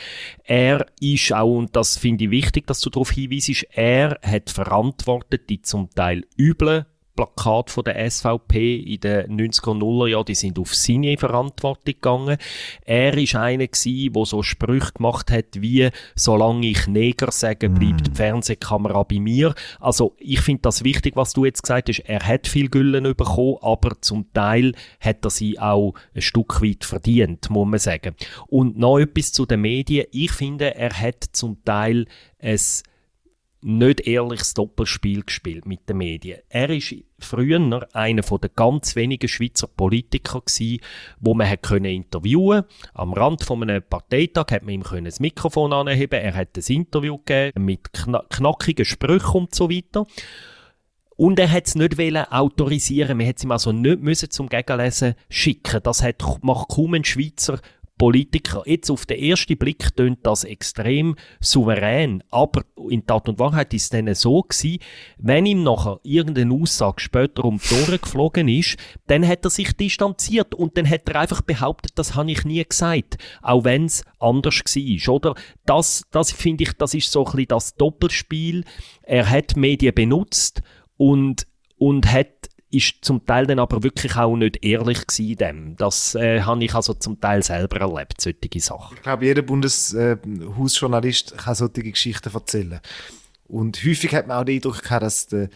Er 0.44 0.86
ist 1.00 1.32
auch, 1.32 1.56
und 1.56 1.74
das 1.74 1.98
finde 1.98 2.26
ich 2.26 2.32
wichtig, 2.32 2.68
dass 2.68 2.82
du 2.82 2.90
darauf 2.90 3.12
hinweisst, 3.12 3.68
er 3.72 4.20
hat 4.22 4.50
verantwortet 4.50 5.50
die 5.50 5.62
zum 5.62 5.90
Teil 5.92 6.26
üblen 6.38 6.86
Plakat 7.18 7.72
von 7.72 7.84
der 7.84 8.10
SVP 8.10 8.78
in 8.78 9.02
den 9.02 9.38
90er 9.38 9.72
und 9.72 9.82
0er 9.82 10.08
Jahren, 10.08 10.26
die 10.26 10.36
sind 10.36 10.60
auf 10.60 10.74
seine 10.74 11.18
Verantwortung 11.18 11.96
gegangen. 11.96 12.38
Er 12.86 13.18
ist 13.18 13.36
einer 13.36 13.68
gewesen, 13.68 14.14
der 14.14 14.26
so 14.26 14.44
Sprüche 14.44 14.94
gemacht 14.94 15.32
hat, 15.32 15.60
wie, 15.60 15.90
solange 16.16 16.68
ich 16.68 16.88
Neger 16.88 17.32
sage, 17.32 17.70
bleibt 17.70 18.02
mm. 18.02 18.04
die 18.04 18.16
Fernsehkamera 18.16 19.04
bei 19.04 19.20
mir. 19.20 19.56
Also, 19.80 20.16
ich 20.20 20.42
finde 20.42 20.62
das 20.62 20.84
wichtig, 20.84 21.16
was 21.16 21.34
du 21.34 21.44
jetzt 21.44 21.64
gesagt 21.64 21.90
hast. 21.90 22.00
Er 22.02 22.26
hat 22.26 22.48
viel 22.48 22.70
Güllen 22.70 23.04
bekommen, 23.04 23.58
aber 23.62 24.00
zum 24.00 24.32
Teil 24.34 24.74
hat 25.02 25.26
er 25.26 25.32
sie 25.32 25.60
auch 25.60 25.96
ein 26.14 26.22
Stück 26.22 26.62
weit 26.62 26.86
verdient, 26.86 27.50
muss 27.50 27.68
man 27.68 27.80
sagen. 27.80 28.16
Und 28.46 28.78
noch 28.78 29.00
etwas 29.00 29.34
zu 29.34 29.46
den 29.46 29.62
Medien. 29.62 30.06
Ich 30.12 30.32
finde, 30.32 30.76
er 30.76 30.92
hat 30.92 31.24
zum 31.32 31.64
Teil 31.66 32.06
es 32.38 32.84
nicht 33.68 34.08
ehrliches 34.08 34.54
Doppelspiel 34.54 35.24
gespielt 35.24 35.66
mit 35.66 35.90
den 35.90 35.98
Medien. 35.98 36.40
Er 36.48 36.70
ist 36.70 36.96
früher 37.20 37.60
einer 37.94 38.22
den 38.22 38.50
ganz 38.56 38.96
wenigen 38.96 39.28
Schweizer 39.28 39.68
Politiker 39.68 40.42
gsi, 40.42 40.80
wo 41.20 41.34
man 41.34 41.50
hat 41.50 41.64
können 41.64 41.86
interviewen. 41.86 42.64
Am 42.94 43.12
Rand 43.12 43.44
von 43.44 43.62
einem 43.64 43.84
Parteitag 43.84 44.52
hat 44.52 44.64
man 44.64 44.76
ihm 44.76 45.04
das 45.04 45.20
Mikrofon 45.20 45.74
anheben. 45.74 46.18
Er 46.18 46.34
hat 46.34 46.56
ein 46.56 46.74
Interview 46.74 47.18
gegeben 47.18 47.66
mit 47.66 47.92
knackigen 48.30 48.86
Sprüchen 48.86 49.42
und 49.42 49.54
so 49.54 49.70
weiter. 49.70 50.06
Und 51.18 51.40
er 51.40 51.52
hat 51.52 51.68
es 51.68 51.76
nicht 51.76 52.00
autorisieren. 52.32 53.18
Man 53.18 53.28
hat 53.28 53.38
es 53.38 53.44
ihm 53.44 53.52
also 53.52 53.74
nicht 53.74 54.02
müssen 54.02 54.30
zum 54.30 54.48
Gegenlesen 54.48 55.16
schicken. 55.30 55.82
Das 55.84 56.04
hat, 56.04 56.24
macht 56.42 56.70
kaum 56.70 56.94
ein 56.94 57.04
Schweizer 57.04 57.60
Politiker. 57.98 58.64
Jetzt 58.66 58.90
auf 58.90 59.06
den 59.06 59.20
ersten 59.20 59.58
Blick 59.58 59.96
tönt 59.96 60.20
das 60.24 60.44
extrem 60.44 61.16
souverän, 61.40 62.24
aber 62.30 62.64
in 62.90 63.06
Tat 63.06 63.28
und 63.28 63.40
Wahrheit 63.40 63.74
ist 63.74 63.84
es 63.84 63.90
dann 63.90 64.14
so 64.14 64.42
gewesen, 64.44 64.80
wenn 65.18 65.46
ihm 65.46 65.64
nachher 65.64 66.00
irgendeine 66.04 66.54
Aussage 66.54 67.02
später 67.02 67.46
um 67.46 67.60
die 67.60 67.74
Ohren 67.74 68.00
geflogen 68.02 68.48
ist, 68.48 68.78
dann 69.08 69.28
hat 69.28 69.46
er 69.46 69.50
sich 69.50 69.74
distanziert 69.76 70.54
und 70.54 70.78
dann 70.78 70.90
hat 70.90 71.10
er 71.10 71.22
einfach 71.22 71.42
behauptet, 71.42 71.94
das 71.96 72.16
habe 72.16 72.32
ich 72.32 72.46
nie 72.46 72.64
gesagt, 72.64 73.18
auch 73.42 73.64
wenn 73.64 73.86
es 73.86 74.04
anders 74.20 74.56
war, 74.56 75.14
oder? 75.14 75.36
Das, 75.66 76.04
das 76.12 76.32
finde 76.32 76.64
ich, 76.64 76.74
das 76.74 76.94
ist 76.94 77.12
so 77.12 77.26
ein 77.26 77.32
bisschen 77.32 77.48
das 77.48 77.76
Doppelspiel. 77.76 78.64
Er 79.04 79.30
hat 79.30 79.56
Medien 79.56 79.94
benutzt 79.94 80.62
und, 80.98 81.48
und 81.78 82.12
hat 82.12 82.50
ist 82.70 82.96
zum 83.02 83.26
Teil 83.26 83.48
dann 83.48 83.60
aber 83.60 83.84
wirklich 83.84 84.16
auch 84.18 84.36
nicht 84.36 84.64
ehrlich 84.64 85.08
gewesen 85.08 85.38
dem. 85.38 85.76
Das 85.78 86.16
äh, 86.16 86.42
habe 86.42 86.64
ich 86.64 86.74
also 86.74 86.94
zum 86.94 87.20
Teil 87.20 87.42
selber 87.44 87.80
erlebt, 87.80 88.20
solche 88.20 88.60
Sachen. 88.60 88.98
Ich 88.98 89.04
glaube, 89.04 89.26
jeder 89.26 89.42
Bundeshausjournalist 89.42 91.32
äh, 91.32 91.36
kann 91.38 91.56
solche 91.56 91.84
Geschichten 91.84 92.34
erzählen. 92.34 92.80
Und 93.48 93.78
häufig 93.86 94.14
hat 94.14 94.28
man 94.28 94.38
auch 94.38 94.44
den 94.44 94.56
Eindruck 94.56 94.84
gehabt, 94.84 95.04
dass 95.04 95.28
der, 95.28 95.50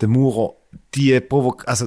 der 0.00 0.08
Maurer 0.08 0.56
die 0.94 1.20
Provok 1.20 1.66
also 1.68 1.86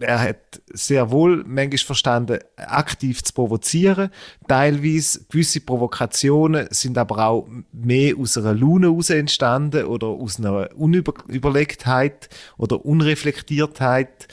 er 0.00 0.20
hat 0.20 0.60
sehr 0.72 1.10
wohl 1.10 1.44
manchmal 1.46 1.78
verstanden, 1.78 2.38
aktiv 2.56 3.22
zu 3.22 3.32
provozieren. 3.32 4.10
Teilweise 4.48 5.24
gewisse 5.28 5.60
Provokationen 5.60 6.68
sind 6.70 6.98
aber 6.98 7.26
auch 7.26 7.48
mehr 7.72 8.16
aus 8.18 8.36
einer 8.36 8.54
Laune 8.54 8.88
heraus 8.88 9.10
entstanden 9.10 9.84
oder 9.84 10.08
aus 10.08 10.38
einer 10.38 10.68
Unüberlegtheit 10.76 12.28
oder 12.56 12.84
Unreflektiertheit, 12.84 14.28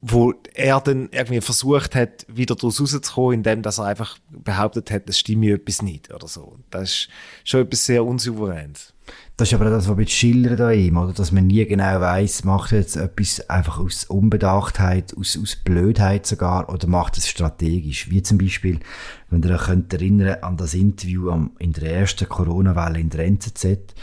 wo 0.00 0.34
er 0.54 0.80
dann 0.80 1.08
irgendwie 1.12 1.40
versucht 1.40 1.94
hat, 1.94 2.26
wieder 2.28 2.54
daraus 2.54 2.80
rauszukommen, 2.80 3.34
indem 3.34 3.62
er 3.64 3.78
einfach 3.84 4.18
behauptet 4.30 4.90
hat, 4.90 5.08
es 5.08 5.18
stimme 5.18 5.52
etwas 5.52 5.82
nicht 5.82 6.12
oder 6.12 6.28
so. 6.28 6.58
Das 6.70 6.90
ist 6.90 7.08
schon 7.44 7.62
etwas 7.62 7.84
sehr 7.84 8.04
Unsouveränes. 8.04 8.95
Das 9.36 9.48
ist 9.48 9.54
aber 9.54 9.68
das, 9.68 9.86
was 9.86 9.98
wir 9.98 10.06
schildern 10.06 10.56
da 10.56 10.70
ihm, 10.70 10.96
oder? 10.96 11.12
Dass 11.12 11.30
man 11.30 11.46
nie 11.46 11.64
genau 11.66 12.00
weiß, 12.00 12.44
macht 12.44 12.72
er 12.72 12.78
jetzt 12.78 12.96
etwas 12.96 13.50
einfach 13.50 13.78
aus 13.78 14.04
Unbedachtheit, 14.04 15.14
aus, 15.18 15.38
aus 15.40 15.56
Blödheit 15.56 16.26
sogar, 16.26 16.72
oder 16.72 16.88
macht 16.88 17.18
es 17.18 17.28
strategisch. 17.28 18.10
Wie 18.10 18.22
zum 18.22 18.38
Beispiel, 18.38 18.80
wenn 19.28 19.42
ihr 19.42 19.54
euch 19.54 19.64
könnt 19.64 19.92
erinnern 19.92 20.38
an 20.40 20.56
das 20.56 20.72
Interview 20.72 21.30
am, 21.30 21.50
in 21.58 21.74
der 21.74 21.92
ersten 21.92 22.26
Corona-Welle 22.26 22.98
in 22.98 23.10
der 23.10 23.26
NZZ, 23.26 23.94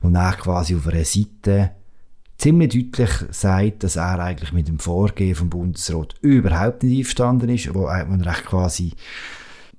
wo 0.00 0.08
er 0.08 0.32
quasi 0.32 0.74
auf 0.74 0.88
einer 0.88 1.04
Seite 1.04 1.72
ziemlich 2.38 2.72
deutlich 2.72 3.10
sagt, 3.30 3.84
dass 3.84 3.96
er 3.96 4.20
eigentlich 4.20 4.52
mit 4.52 4.68
dem 4.68 4.78
Vorgehen 4.78 5.34
vom 5.34 5.50
Bundesrat 5.50 6.14
überhaupt 6.22 6.82
nicht 6.82 6.98
einverstanden 6.98 7.50
ist, 7.50 7.74
wo, 7.74 7.80
wo 7.80 7.86
er 7.88 8.32
quasi 8.42 8.92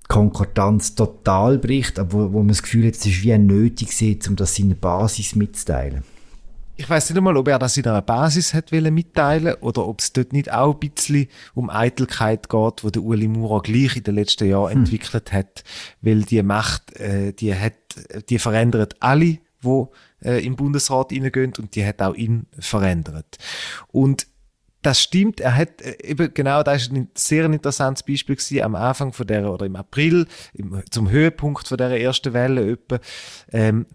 Konkordanz 0.10 0.96
total 0.96 1.60
bricht, 1.60 2.00
aber 2.00 2.12
wo, 2.12 2.34
wo 2.34 2.38
man 2.40 2.50
das 2.50 2.64
Gefühl 2.64 2.88
hat, 2.88 2.96
es 2.96 3.06
ist 3.06 3.24
wie 3.24 3.32
ein 3.32 3.46
nötig 3.46 3.94
sieht, 3.94 4.28
um 4.28 4.36
das 4.36 4.56
seiner 4.56 4.76
Basis 4.76 5.36
mitzuteilen. 5.36 6.04
Ich 6.76 6.90
weiß 6.90 7.10
nicht 7.10 7.18
einmal, 7.18 7.38
ob 7.38 7.48
er 7.48 7.60
das 7.60 7.78
in 7.78 7.86
einer 7.86 8.02
Basis 8.02 8.54
hat 8.54 8.72
mitteilen 8.72 9.56
oder 9.56 9.86
ob 9.86 10.00
es 10.00 10.14
dort 10.14 10.34
nicht 10.34 10.52
auch 10.52 10.74
ein 10.74 10.80
bisschen 10.80 11.28
um 11.54 11.70
Eitelkeit 11.70 12.50
geht, 12.50 12.84
wo 12.84 12.90
der 12.90 13.04
Uli 13.04 13.28
Maurer 13.28 13.62
gleich 13.62 13.98
in 13.98 14.04
den 14.04 14.16
letzten 14.16 14.50
Jahren 14.50 14.72
hm. 14.72 14.80
entwickelt 14.80 15.32
hat, 15.32 15.64
weil 16.02 16.24
die 16.24 16.42
Macht, 16.42 16.96
äh, 16.96 17.34
die 17.34 17.54
hat, 17.54 17.74
die 18.30 18.40
verändert 18.40 18.96
alle, 19.02 19.40
wo 19.62 19.92
äh, 20.24 20.44
im 20.44 20.56
Bundesrat 20.56 21.12
hineingehen 21.12 21.54
und 21.60 21.76
die 21.76 21.86
hat 21.86 22.02
auch 22.02 22.16
ihn 22.16 22.48
verändert. 22.58 23.38
Und 23.92 24.26
das 24.82 25.02
stimmt, 25.02 25.40
er 25.42 25.56
hat 25.56 25.82
äh, 25.82 25.98
eben 26.04 26.34
genau, 26.34 26.64
das 26.64 26.84
ist 26.84 26.92
ein 26.92 27.10
sehr 27.14 27.46
interessantes 27.46 28.04
Beispiel 28.04 28.36
gewesen, 28.36 28.62
am 28.62 28.76
Anfang 28.76 29.14
von 29.14 29.28
der 29.28 29.52
oder 29.52 29.66
im 29.66 29.76
April, 29.76 30.28
im, 30.54 30.82
zum 30.90 31.10
Höhepunkt 31.10 31.68
von 31.68 31.78
der 31.78 32.00
ersten 32.02 32.34
Welle 32.34 32.72
etwa. 32.72 33.00
Ähm, 33.52 33.86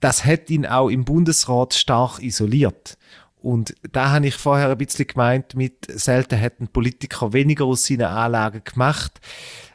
das 0.00 0.24
hat 0.24 0.50
ihn 0.50 0.66
auch 0.66 0.88
im 0.88 1.04
Bundesrat 1.04 1.74
stark 1.74 2.22
isoliert. 2.22 2.96
Und 3.40 3.74
da 3.92 4.10
habe 4.10 4.26
ich 4.26 4.34
vorher 4.34 4.70
ein 4.70 4.78
bisschen 4.78 5.06
gemeint, 5.06 5.54
mit 5.54 5.86
selten 5.88 6.36
hätten 6.36 6.68
Politiker 6.68 7.32
weniger 7.32 7.64
aus 7.64 7.84
seinen 7.84 8.02
Anlagen 8.02 8.62
gemacht. 8.64 9.20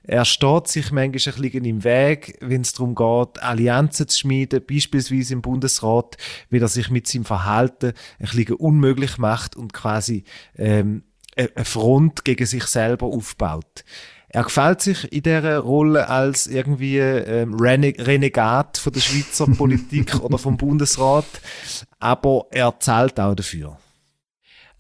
Er 0.05 0.25
steht 0.25 0.67
sich 0.67 0.91
manchmal 0.91 1.35
ein 1.35 1.41
bisschen 1.41 1.65
im 1.65 1.83
Weg, 1.85 2.37
wenn 2.41 2.61
es 2.61 2.73
darum 2.73 2.93
geht, 2.93 3.41
Allianzen 3.41 4.07
zu 4.09 4.19
schmieden, 4.19 4.61
beispielsweise 4.65 5.33
im 5.33 5.41
Bundesrat, 5.41 6.17
wie 6.49 6.59
er 6.59 6.67
sich 6.67 6.89
mit 6.89 7.07
seinem 7.07 7.23
Verhalten 7.23 7.93
ein 8.19 8.27
bisschen 8.27 8.55
unmöglich 8.55 9.17
macht 9.17 9.55
und 9.55 9.71
quasi 9.71 10.25
ähm, 10.57 11.03
eine 11.37 11.65
Front 11.65 12.25
gegen 12.25 12.45
sich 12.45 12.65
selber 12.65 13.07
aufbaut. 13.07 13.85
Er 14.27 14.43
gefällt 14.43 14.81
sich 14.81 15.11
in 15.13 15.23
dieser 15.23 15.59
Rolle 15.59 16.09
als 16.09 16.47
irgendwie 16.47 16.97
ähm, 16.97 17.53
Rene 17.53 17.93
Renegat 17.97 18.79
von 18.79 18.91
der 18.91 18.99
Schweizer 18.99 19.45
Politik 19.57 20.19
oder 20.21 20.37
vom 20.37 20.57
Bundesrat, 20.57 21.25
aber 21.99 22.47
er 22.51 22.79
zahlt 22.79 23.19
auch 23.19 23.35
dafür. 23.35 23.77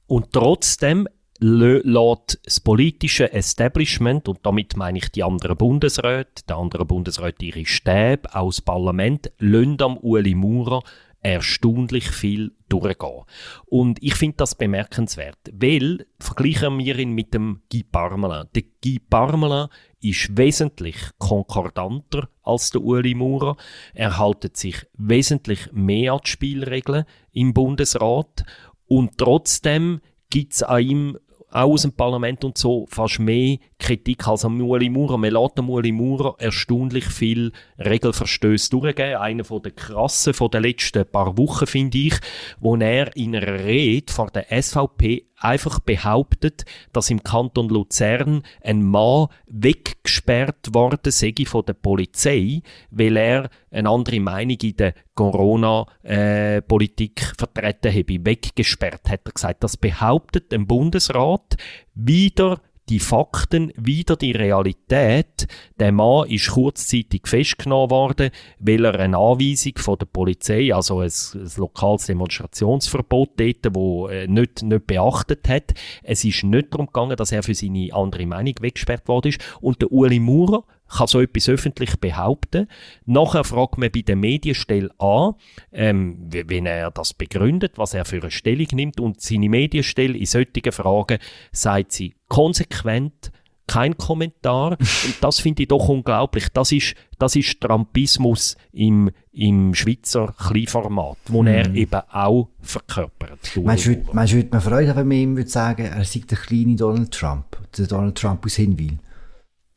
Und 0.07 0.33
trotzdem 0.33 1.07
lässt 1.43 2.39
das 2.45 2.59
politische 2.61 3.33
Establishment, 3.33 4.29
und 4.29 4.39
damit 4.43 4.77
meine 4.77 4.99
ich 4.99 5.09
die 5.09 5.23
anderen 5.23 5.57
Bundesräte, 5.57 6.43
die 6.47 6.53
anderen 6.53 6.87
Bundesräte 6.87 7.45
ihre 7.45 7.65
Stäbe, 7.65 8.33
aus 8.33 8.61
Parlament, 8.61 9.31
lassen 9.39 9.81
am 9.81 9.97
Ueli 9.97 10.35
Maurer 10.35 10.81
erstaunlich 11.21 12.09
viel 12.09 12.51
durchgehen. 12.69 13.23
Und 13.65 14.01
ich 14.01 14.15
finde 14.15 14.37
das 14.37 14.55
bemerkenswert, 14.55 15.37
weil 15.53 16.05
vergleichen 16.19 16.77
wir 16.79 16.97
ihn 16.97 17.11
mit 17.11 17.33
dem 17.33 17.61
Guy 17.69 17.83
Parmelin. 17.83 18.47
Der 18.55 18.63
Guy 18.81 18.99
Parmelin 18.99 19.67
ist 20.01 20.37
wesentlich 20.37 20.97
konkordanter 21.17 22.29
als 22.43 22.69
der 22.71 22.81
Ueli 22.81 23.15
Maurer. 23.15 23.57
Er 23.93 24.17
haltet 24.17 24.57
sich 24.57 24.85
wesentlich 24.97 25.69
mehr 25.73 26.13
an 26.13 26.21
die 26.25 26.29
Spielregeln 26.29 27.05
im 27.31 27.53
Bundesrat 27.53 28.45
und 28.87 29.17
trotzdem 29.17 30.01
gibt 30.33 30.53
es 30.53 30.63
an 30.63 30.81
ihm 30.81 31.17
auch 31.53 31.71
aus 31.71 31.83
dem 31.83 31.93
Parlament 31.93 32.43
und 32.43 32.57
so 32.57 32.85
fast 32.89 33.19
mehr 33.19 33.57
Kritik 33.83 34.25
als 34.29 34.45
am 34.45 34.61
Ueli 34.61 34.89
Maurer. 34.89 35.17
Man 35.17 35.31
lässt 35.31 35.59
Ueli 35.59 35.91
Maurer 35.91 36.35
erstaunlich 36.39 37.03
viel 37.03 37.51
Regelverstöße 37.77 38.69
durchgeben. 38.69 39.17
Einer 39.17 39.43
von 39.43 39.61
der 39.61 39.73
krassen 39.73 40.33
von 40.33 40.49
den 40.49 40.63
letzten 40.63 41.05
paar 41.05 41.37
Wochen, 41.37 41.67
finde 41.67 41.97
ich, 41.97 42.15
wo 42.61 42.77
er 42.77 43.13
in 43.17 43.35
einer 43.35 43.65
Rede 43.65 44.11
vor 44.11 44.31
der 44.31 44.45
SVP 44.49 45.25
einfach 45.35 45.81
behauptet, 45.81 46.63
dass 46.93 47.09
im 47.09 47.23
Kanton 47.23 47.67
Luzern 47.67 48.43
ein 48.61 48.83
Mann 48.83 49.27
weggesperrt 49.47 50.73
worden 50.73 51.11
sei 51.11 51.33
von 51.45 51.65
der 51.65 51.73
Polizei, 51.73 52.61
weil 52.89 53.17
er 53.17 53.49
eine 53.69 53.89
andere 53.89 54.21
Meinung 54.21 54.59
in 54.63 54.77
der 54.77 54.93
Corona-Politik 55.15 57.21
äh, 57.21 57.35
vertreten 57.37 57.91
habe. 57.91 58.25
Weggesperrt, 58.25 59.09
hat 59.09 59.25
er 59.25 59.33
gesagt. 59.33 59.65
Das 59.65 59.75
behauptet 59.75 60.53
der 60.53 60.59
Bundesrat 60.59 61.57
wieder 61.93 62.61
die 62.89 62.99
Fakten 62.99 63.71
wieder 63.77 64.15
die 64.15 64.33
Realität. 64.33 65.47
Der 65.79 65.91
Mann 65.91 66.29
ist 66.29 66.51
kurzzeitig 66.51 67.21
festgenommen 67.25 67.91
worden, 67.91 68.29
weil 68.59 68.85
er 68.85 68.99
eine 68.99 69.17
Anweisung 69.17 69.73
von 69.77 69.97
der 69.97 70.05
Polizei, 70.05 70.73
also 70.73 70.99
ein, 70.99 71.11
ein 71.33 71.51
lokales 71.57 72.07
Demonstrationsverbot 72.07 73.31
dort, 73.37 73.75
wo 73.75 74.07
äh, 74.07 74.27
nicht, 74.27 74.63
nicht 74.63 74.87
beachtet 74.87 75.47
hat. 75.47 75.73
Es 76.03 76.23
ist 76.23 76.43
nicht 76.43 76.73
darum 76.73 76.87
gegangen, 76.87 77.15
dass 77.15 77.31
er 77.31 77.43
für 77.43 77.55
seine 77.55 77.93
andere 77.93 78.25
Meinung 78.25 78.55
weggesperrt 78.59 79.07
worden 79.07 79.29
ist. 79.29 79.41
Und 79.61 79.81
der 79.81 79.91
Uli 79.91 80.19
Maurer 80.19 80.63
kann 80.89 81.07
so 81.07 81.21
etwas 81.21 81.49
öffentlich 81.49 81.99
behaupten. 81.99 82.67
Nachher 83.05 83.43
fragt 83.43 83.77
man 83.77 83.91
bei 83.91 84.01
der 84.01 84.15
Medienstelle 84.15 84.91
an, 84.99 85.33
ähm, 85.71 86.29
wenn 86.29 86.65
er 86.65 86.91
das 86.91 87.13
begründet, 87.13 87.77
was 87.77 87.93
er 87.93 88.05
für 88.05 88.21
eine 88.21 88.31
Stellung 88.31 88.67
nimmt. 88.73 88.99
Und 88.99 89.21
seine 89.21 89.49
Medienstelle 89.49 90.17
in 90.17 90.25
solchen 90.25 90.71
Fragen 90.71 91.19
sagt 91.51 91.91
sie 91.93 92.15
konsequent, 92.27 93.31
kein 93.67 93.97
Kommentar. 93.97 94.71
Und 95.05 95.15
das 95.21 95.39
finde 95.39 95.63
ich 95.63 95.69
doch 95.69 95.87
unglaublich. 95.87 96.47
Das 96.53 96.71
ist, 96.71 96.95
das 97.17 97.35
ist 97.35 97.59
Trumpismus 97.61 98.57
im, 98.71 99.09
im 99.31 99.73
Schweizer 99.73 100.33
Kleinformat, 100.37 101.17
wo 101.27 101.43
mm. 101.43 101.47
er 101.47 101.73
eben 101.73 102.01
auch 102.11 102.49
verkörpert. 102.61 103.39
Meinst 103.63 103.85
du, 103.85 103.97
meinst 104.11 104.33
würde 104.33 104.49
man 104.51 104.61
Freude 104.61 104.89
haben, 104.89 104.97
wenn 104.97 105.07
man 105.07 105.17
ihm 105.17 105.37
würde 105.37 105.49
sagen, 105.49 105.85
er 105.85 106.03
sei 106.03 106.21
der 106.29 106.37
kleine 106.37 106.75
Donald 106.75 107.11
Trump, 107.11 107.57
der 107.77 107.87
Donald 107.87 108.17
Trump 108.17 108.45
aus 108.45 108.55
Hinwil? 108.55 108.97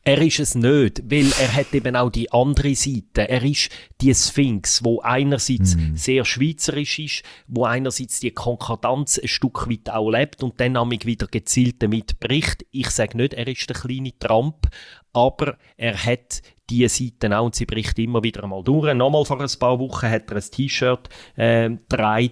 Er 0.07 0.23
ist 0.23 0.39
es 0.39 0.55
nicht, 0.55 1.03
weil 1.11 1.27
er 1.41 1.53
hat 1.53 1.75
eben 1.75 1.97
auch 1.97 2.11
die 2.11 2.31
andere 2.31 2.77
Seite. 2.77 3.29
Er 3.29 3.43
ist 3.43 3.71
die 4.01 4.15
Sphinx, 4.15 4.85
wo 4.85 5.01
einerseits 5.01 5.75
mm. 5.75 5.97
sehr 5.97 6.25
schweizerisch 6.25 7.01
ist, 7.01 7.23
wo 7.49 7.65
einerseits 7.65 8.21
die 8.21 8.31
Konkordanz 8.31 9.19
ein 9.19 9.27
Stück 9.27 9.69
weit 9.69 9.91
auch 9.91 10.09
lebt 10.09 10.45
und 10.45 10.61
dann 10.61 10.75
nämlich 10.75 11.07
wieder 11.07 11.27
gezielt 11.27 11.83
damit 11.83 12.21
bricht. 12.21 12.65
Ich 12.71 12.91
sage 12.91 13.17
nicht, 13.17 13.35
er 13.35 13.49
ist 13.49 13.69
der 13.69 13.75
kleine 13.75 14.17
Trump, 14.17 14.69
aber 15.13 15.59
er 15.77 15.97
hat 15.97 16.41
die 16.69 16.89
Seiten 16.89 17.33
auch 17.33 17.45
und 17.47 17.55
sie 17.55 17.67
bricht 17.67 17.99
immer 17.99 18.23
wieder 18.23 18.45
einmal 18.45 18.63
durch. 18.63 18.93
Nochmal 18.95 19.25
vor 19.25 19.41
ein 19.41 19.59
paar 19.59 19.79
Wochen 19.79 20.09
hat 20.09 20.31
er 20.31 20.37
ein 20.37 20.43
T-Shirt 20.43 21.09
äh, 21.37 21.71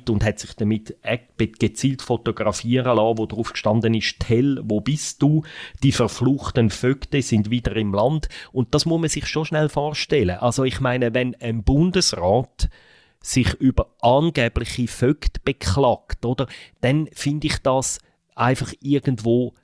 und 0.09 0.25
hat 0.25 0.39
sich 0.39 0.55
damit 0.55 0.97
gezielt 1.37 2.03
fotografieren 2.03 2.97
lassen, 2.97 3.19
wo 3.19 3.27
drauf 3.27 3.53
gestanden 3.53 3.95
ist, 3.95 4.21
Tell, 4.21 4.61
wo 4.65 4.81
bist 4.81 5.23
du? 5.23 5.43
Die 5.83 5.93
verfluchten 5.93 6.71
Vögte 6.71 7.23
sind 7.23 7.51
wieder 7.51 7.77
im 7.77 7.95
Land. 7.95 8.29
Und 8.53 8.75
das 8.75 8.87
muss 8.87 9.01
man 9.01 9.11
sich 9.11 9.27
schon 9.27 9.45
schnell 9.45 9.69
vorstellen. 9.69 10.39
Also 10.39 10.65
ich 10.65 10.81
meine, 10.81 11.15
wenn 11.15 11.35
ein 11.41 11.63
Bundesrat 11.63 12.69
sich 13.21 13.55
über 13.55 13.95
angebliche 14.01 14.87
Vögte 14.87 15.41
beklagt, 15.45 16.27
oder, 16.27 16.47
dann 16.81 17.09
finde 17.13 17.47
ich 17.47 17.59
das 17.59 17.99
einfach 18.35 18.73
irgendwo 18.81 19.55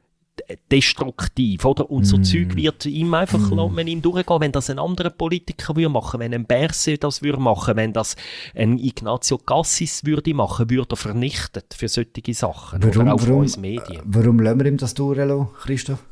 destruktiv, 0.71 1.65
oder? 1.65 1.91
Und 1.91 2.05
so 2.05 2.19
mm. 2.19 2.25
Zeug 2.25 2.57
wird 2.57 2.87
ihm 2.87 3.13
einfach, 3.15 3.39
mm. 3.39 3.75
man 3.75 3.87
ihm 3.87 4.03
durchgehen, 4.03 4.41
wenn 4.41 4.53
das 4.53 4.71
ein 4.71 4.79
anderer 4.79 5.11
Politiker 5.11 5.77
würde 5.77 5.89
machen, 5.89 6.21
wenn 6.21 6.35
ein 6.35 6.45
Berse 6.45 6.99
das 6.99 7.23
würde 7.23 7.41
machen, 7.41 7.77
wenn 7.77 7.93
das 7.93 8.17
ein 8.55 8.79
Ignazio 8.79 9.39
Cassis 9.39 10.05
würde 10.05 10.35
machen, 10.35 10.71
würde 10.71 10.95
er 10.95 10.97
vernichtet 10.97 11.75
für 11.75 11.89
solche 11.89 12.35
Sachen. 12.35 12.83
Warum, 12.83 13.03
oder 13.03 13.15
auch 13.15 13.23
warum, 13.23 13.41
uns 13.41 13.57
Medien. 13.57 14.03
Warum 14.05 14.41
lassen 14.41 14.61
wir 14.61 14.67
ihm 14.67 14.77
das 14.77 14.95
durchlassen, 14.95 15.49
Christoph? 15.63 16.10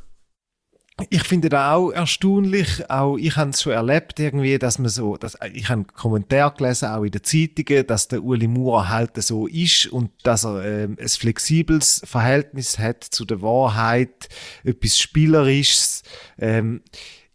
Ich 1.09 1.23
finde 1.23 1.49
das 1.49 1.71
auch 1.71 1.91
erstaunlich. 1.91 2.89
Auch 2.89 3.17
ich 3.17 3.35
habe 3.35 3.51
es 3.51 3.61
schon 3.61 3.73
erlebt, 3.73 4.19
irgendwie, 4.19 4.57
dass 4.59 4.79
man 4.79 4.89
so, 4.89 5.17
dass, 5.17 5.37
ich 5.53 5.69
habe 5.69 5.85
Kommentar 5.85 6.53
gelesen, 6.53 6.89
auch 6.89 7.03
in 7.03 7.11
den 7.11 7.23
Zeitungen, 7.23 7.87
dass 7.87 8.07
der 8.07 8.23
Uli 8.23 8.47
Maurer 8.47 8.89
halt 8.89 9.21
so 9.21 9.47
ist 9.47 9.87
und 9.87 10.11
dass 10.23 10.45
er 10.45 10.65
ähm, 10.65 10.97
ein 10.99 11.07
flexibles 11.07 12.01
Verhältnis 12.05 12.79
hat 12.79 13.03
zu 13.03 13.25
der 13.25 13.41
Wahrheit, 13.41 14.29
etwas 14.63 14.97
Spielerisches. 14.97 16.03
Ähm, 16.37 16.81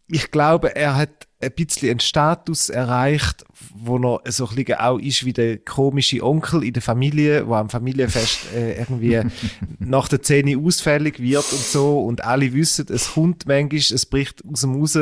ich 0.07 0.31
glaube, 0.31 0.77
er 0.77 0.96
hat 0.96 1.27
ein 1.44 1.52
bisschen 1.52 1.90
einen 1.90 2.00
Status 2.00 2.68
erreicht, 2.68 3.44
wo 3.74 3.96
er 3.96 4.33
so 4.33 4.48
ein 4.48 4.57
bisschen 4.57 4.78
auch 4.78 4.98
ist 4.98 5.24
wie 5.24 5.33
der 5.33 5.59
komische 5.59 6.22
Onkel 6.22 6.64
in 6.64 6.72
der 6.72 6.83
Familie, 6.83 7.46
wo 7.46 7.54
am 7.54 7.70
Familienfest 7.70 8.52
äh, 8.54 8.78
irgendwie 8.78 9.20
nach 9.78 10.09
der 10.09 10.22
Zähne 10.22 10.59
ausfällig 10.59 11.20
wird 11.20 11.50
und 11.52 11.62
so 11.62 12.00
und 12.00 12.24
alle 12.24 12.52
wissen, 12.52 12.87
es 12.90 13.12
kommt 13.12 13.46
manchmal, 13.46 13.78
es 13.78 14.07
bricht 14.07 14.42
aus 14.50 14.62
dem 14.62 14.74
raus 14.74 14.98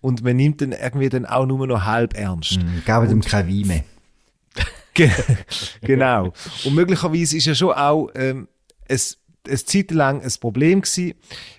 und 0.00 0.24
man 0.24 0.36
nimmt 0.36 0.60
den 0.60 0.72
irgendwie 0.72 1.08
dann 1.08 1.26
auch 1.26 1.46
nur 1.46 1.66
noch 1.66 1.84
halb 1.84 2.16
ernst. 2.16 2.58
Mm, 2.58 2.84
geben 2.84 3.08
dem 3.08 3.20
keine 3.20 3.48
Wein 3.48 3.66
mehr. 3.66 3.84
genau. 5.80 6.32
Und 6.64 6.74
möglicherweise 6.74 7.36
ist 7.36 7.46
ja 7.46 7.54
schon 7.54 7.72
auch 7.72 8.08
ähm, 8.14 8.48
es 8.88 9.18
eine 9.46 9.64
Zeit 9.64 9.90
lang 9.90 10.22
ein 10.22 10.32
Problem 10.40 10.82
gewesen, 10.82 11.14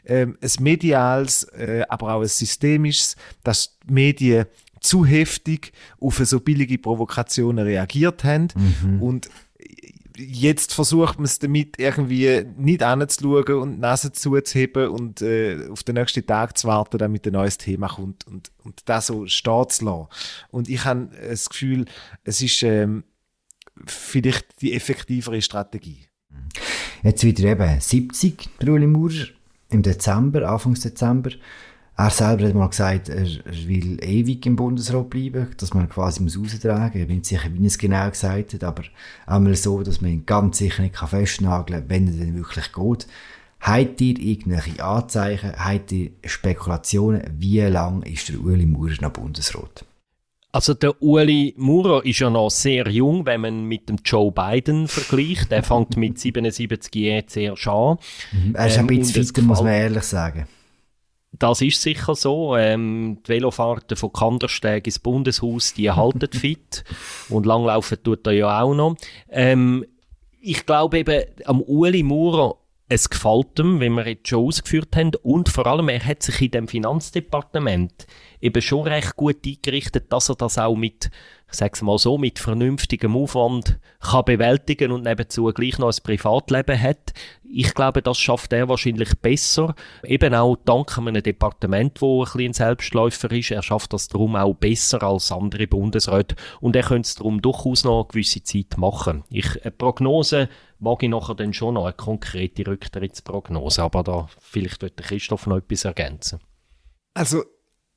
ähm, 0.05 0.37
ein 0.41 0.63
mediales, 0.63 1.43
äh, 1.43 1.83
aber 1.89 2.13
auch 2.13 2.21
ein 2.21 2.27
systemisches, 2.27 3.15
dass 3.43 3.77
die 3.87 3.93
Medien 3.93 4.45
zu 4.79 5.05
heftig 5.05 5.71
auf 5.99 6.17
so 6.17 6.39
billige 6.39 6.77
Provokationen 6.77 7.65
reagiert 7.65 8.23
haben 8.23 8.49
mhm. 8.55 9.01
und 9.01 9.29
jetzt 10.17 10.73
versucht 10.73 11.17
man 11.17 11.25
es 11.25 11.39
damit 11.39 11.79
irgendwie 11.79 12.45
nicht 12.57 12.83
anzuschauen 12.83 13.61
und 13.61 13.75
die 13.75 13.79
Nase 13.79 14.11
zuzuheben 14.11 14.89
und 14.89 15.21
äh, 15.21 15.67
auf 15.69 15.83
den 15.83 15.95
nächsten 15.95 16.25
Tag 16.25 16.57
zu 16.57 16.67
warten, 16.67 16.97
damit 16.97 17.25
ein 17.25 17.33
neues 17.33 17.57
Thema 17.57 17.87
kommt 17.87 18.27
und, 18.27 18.51
und 18.63 18.81
das 18.85 19.07
so 19.07 19.25
stehen 19.27 19.69
zu 19.69 19.85
lassen. 19.85 20.07
Und 20.49 20.69
ich 20.69 20.85
habe 20.85 21.09
das 21.29 21.49
Gefühl, 21.49 21.85
es 22.23 22.41
ist 22.41 22.61
ähm, 22.63 23.03
vielleicht 23.85 24.61
die 24.61 24.73
effektivere 24.73 25.41
Strategie. 25.41 26.07
Jetzt 27.03 27.23
wieder 27.23 27.43
eben 27.49 27.79
70, 27.79 28.49
der 28.61 28.69
Uli 28.69 28.87
Maurer, 28.87 29.27
im 29.69 29.81
Dezember, 29.81 30.49
Anfang 30.49 30.75
Dezember. 30.75 31.31
Er 31.95 32.09
selber 32.09 32.47
hat 32.47 32.55
mal 32.55 32.69
gesagt, 32.69 33.09
er, 33.09 33.27
will 33.67 34.03
ewig 34.03 34.45
im 34.45 34.55
Bundesrat 34.55 35.09
bleiben, 35.09 35.47
dass 35.57 35.73
man 35.73 35.89
quasi 35.89 36.23
muss 36.23 36.37
austragen. 36.37 37.01
Ich 37.01 37.07
bin 37.07 37.17
nicht 37.17 37.27
sicher, 37.27 37.49
wie 37.53 37.61
er 37.61 37.67
es 37.67 37.77
genau 37.77 38.09
gesagt 38.09 38.53
hat, 38.53 38.63
aber 38.63 38.83
einmal 39.27 39.55
so, 39.55 39.83
dass 39.83 40.01
man 40.01 40.11
ihn 40.11 40.25
ganz 40.25 40.57
sicher 40.57 40.81
nicht 40.81 40.97
festnageln 40.97 41.81
kann, 41.81 41.89
wenn 41.89 42.07
er 42.07 42.25
denn 42.25 42.35
wirklich 42.35 42.71
geht. 42.71 43.07
Habt 43.59 44.01
ihr 44.01 44.19
irgendwelche 44.19 44.83
Anzeichen, 44.83 45.53
habt 45.57 45.91
ihr 45.91 46.11
Spekulationen, 46.25 47.23
wie 47.37 47.61
lange 47.61 48.07
ist 48.09 48.29
der 48.29 48.39
Uli 48.39 48.65
Maurer 48.65 49.01
noch 49.01 49.11
Bundesrat? 49.11 49.85
Also 50.53 50.75
der 50.75 51.01
Uli 51.01 51.55
Maurer 51.57 52.05
ist 52.05 52.19
ja 52.19 52.29
noch 52.29 52.51
sehr 52.51 52.87
jung, 52.87 53.25
wenn 53.25 53.41
man 53.41 53.65
mit 53.65 53.89
dem 53.89 53.97
Joe 54.05 54.31
Biden 54.31 54.87
vergleicht. 54.87 55.51
Er 55.51 55.63
fängt 55.63 55.97
mit 55.97 56.19
77 56.19 56.93
Jahren 56.93 57.27
zuerst 57.27 57.67
an. 57.67 57.97
Mhm. 58.31 58.53
Er 58.53 58.67
ist 58.67 58.77
ein 58.77 58.81
ähm, 58.81 58.99
bisschen 58.99 59.25
fitter, 59.25 59.41
muss 59.41 59.63
man 59.63 59.73
ehrlich 59.73 60.03
sagen. 60.03 60.47
Das 61.31 61.59
ist 61.59 61.81
sicher 61.81 62.13
so. 62.13 62.55
Ähm, 62.55 63.17
die 63.25 63.29
Velofahrten 63.29 63.97
von 63.97 64.13
Kandersteg 64.13 64.85
ins 64.85 64.99
Bundeshaus, 64.99 65.73
die 65.73 65.89
halten 65.89 66.31
fit. 66.39 66.83
Und 67.29 67.47
langlaufen 67.47 67.97
tut 68.03 68.27
er 68.27 68.33
ja 68.33 68.61
auch 68.61 68.75
noch. 68.75 68.95
Ähm, 69.29 69.83
ich 70.39 70.67
glaube 70.67 70.99
eben, 70.99 71.23
am 71.45 71.61
Uli 71.61 72.03
Maurer 72.03 72.57
es 72.93 73.09
gefällt 73.09 73.57
ihm, 73.57 73.81
wie 73.81 73.89
wir 73.89 74.07
jetzt 74.07 74.27
schon 74.27 74.45
ausgeführt 74.45 74.95
haben. 74.95 75.11
Und 75.23 75.49
vor 75.49 75.65
allem, 75.65 75.89
er 75.89 76.05
hat 76.05 76.21
sich 76.21 76.41
in 76.41 76.51
dem 76.51 76.67
Finanzdepartement 76.67 78.05
eben 78.39 78.61
schon 78.61 78.87
recht 78.87 79.15
gut 79.15 79.45
eingerichtet, 79.45 80.13
dass 80.13 80.29
er 80.29 80.35
das 80.35 80.59
auch 80.59 80.75
mit, 80.75 81.09
ich 81.49 81.53
sag's 81.55 81.81
mal 81.81 81.97
so, 81.97 82.19
mit 82.19 82.37
vernünftigem 82.37 83.15
Aufwand 83.15 83.79
kann 83.99 84.25
bewältigen 84.25 84.91
und 84.91 85.05
nebenzu 85.05 85.45
gleich 85.45 85.79
noch 85.79 85.91
ein 85.91 86.03
Privatleben 86.03 86.79
hat. 86.79 87.13
Ich 87.43 87.73
glaube, 87.73 88.03
das 88.03 88.19
schafft 88.19 88.53
er 88.53 88.69
wahrscheinlich 88.69 89.17
besser. 89.19 89.73
Eben 90.03 90.35
auch 90.35 90.57
dank 90.65 90.95
einem 90.97 91.23
Departement, 91.23 91.99
wo 91.99 92.23
ein 92.23 92.31
bisschen 92.31 92.53
Selbstläufer 92.53 93.31
ist. 93.31 93.51
Er 93.51 93.63
schafft 93.63 93.93
das 93.93 94.07
darum 94.07 94.35
auch 94.35 94.53
besser 94.53 95.01
als 95.01 95.31
andere 95.31 95.65
Bundesräte. 95.65 96.35
Und 96.59 96.75
er 96.75 96.83
könnte 96.83 97.07
es 97.07 97.15
darum 97.15 97.41
durchaus 97.41 97.83
noch 97.85 98.01
eine 98.01 98.07
gewisse 98.07 98.43
Zeit 98.43 98.77
machen. 98.77 99.23
Ich, 99.29 99.63
eine 99.63 99.71
Prognose 99.71 100.49
mag 100.83 101.01
ich 101.01 101.09
nachher 101.09 101.35
dann 101.35 101.53
schon 101.53 101.75
noch 101.75 101.85
eine 101.85 101.93
konkrete 101.93 102.67
Rücktrittsprognose, 102.67 103.81
aber 103.81 104.03
da 104.03 104.29
vielleicht 104.39 104.81
wird 104.81 104.97
Christoph 104.97 105.47
noch 105.47 105.57
etwas 105.57 105.85
ergänzen. 105.85 106.39
Also 107.13 107.43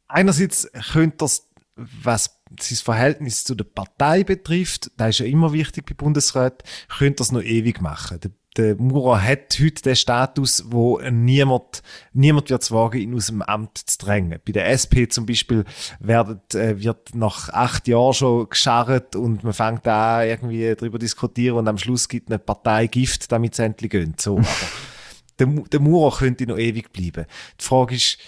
einerseits 0.07 0.71
könnte 0.93 1.19
das, 1.19 1.51
was 1.75 2.41
sein 2.59 2.79
Verhältnis 2.79 3.45
zu 3.45 3.55
der 3.55 3.65
Partei 3.65 4.25
betrifft, 4.25 4.91
da 4.97 5.09
ist 5.09 5.19
ja 5.19 5.27
immer 5.27 5.53
wichtig 5.53 5.87
bei 5.87 5.95
Bundesrat, 5.95 6.63
könnte 6.97 7.17
das 7.17 7.33
noch 7.33 7.43
ewig 7.43 7.81
machen. 7.81 8.21
Der, 8.21 8.31
der 8.57 8.77
Mura 8.77 9.21
hat 9.21 9.59
heute 9.61 9.83
den 9.83 9.97
Status, 9.97 10.65
wo 10.69 11.01
niemand, 11.11 11.83
niemand 12.13 12.51
wird 12.51 12.63
es 12.63 12.73
wagen, 12.73 13.01
ihn 13.01 13.15
aus 13.15 13.27
dem 13.27 13.43
Amt 13.43 13.79
zu 13.79 13.99
drängen. 13.99 14.41
Bei 14.45 14.53
der 14.53 14.71
SP 14.73 15.09
zum 15.09 15.27
Beispiel 15.27 15.65
wird, 16.01 16.55
äh, 16.55 16.83
wird 16.83 17.15
nach 17.15 17.51
acht 17.51 17.87
Jahren 17.89 18.15
schon 18.15 18.49
gescharrt 18.49 19.17
und 19.17 19.45
man 19.45 19.53
fängt 19.53 19.87
an, 19.87 20.27
irgendwie 20.27 20.75
darüber 20.75 20.99
diskutieren 20.99 21.59
und 21.59 21.69
am 21.69 21.79
Schluss 21.79 22.09
gibt 22.09 22.31
eine 22.31 22.39
Partei 22.39 22.87
Gift, 22.87 23.31
damit 23.31 23.53
es 23.53 23.59
endlich 23.59 23.91
geht. 23.91 24.21
So, 24.21 24.39
aber 24.39 24.47
der, 25.39 25.47
der 25.47 25.81
Mura 25.81 26.17
könnte 26.17 26.47
noch 26.47 26.59
ewig 26.59 26.93
bleiben. 26.93 27.27
Die 27.61 27.65
Frage 27.65 27.95
ist, 27.95 28.19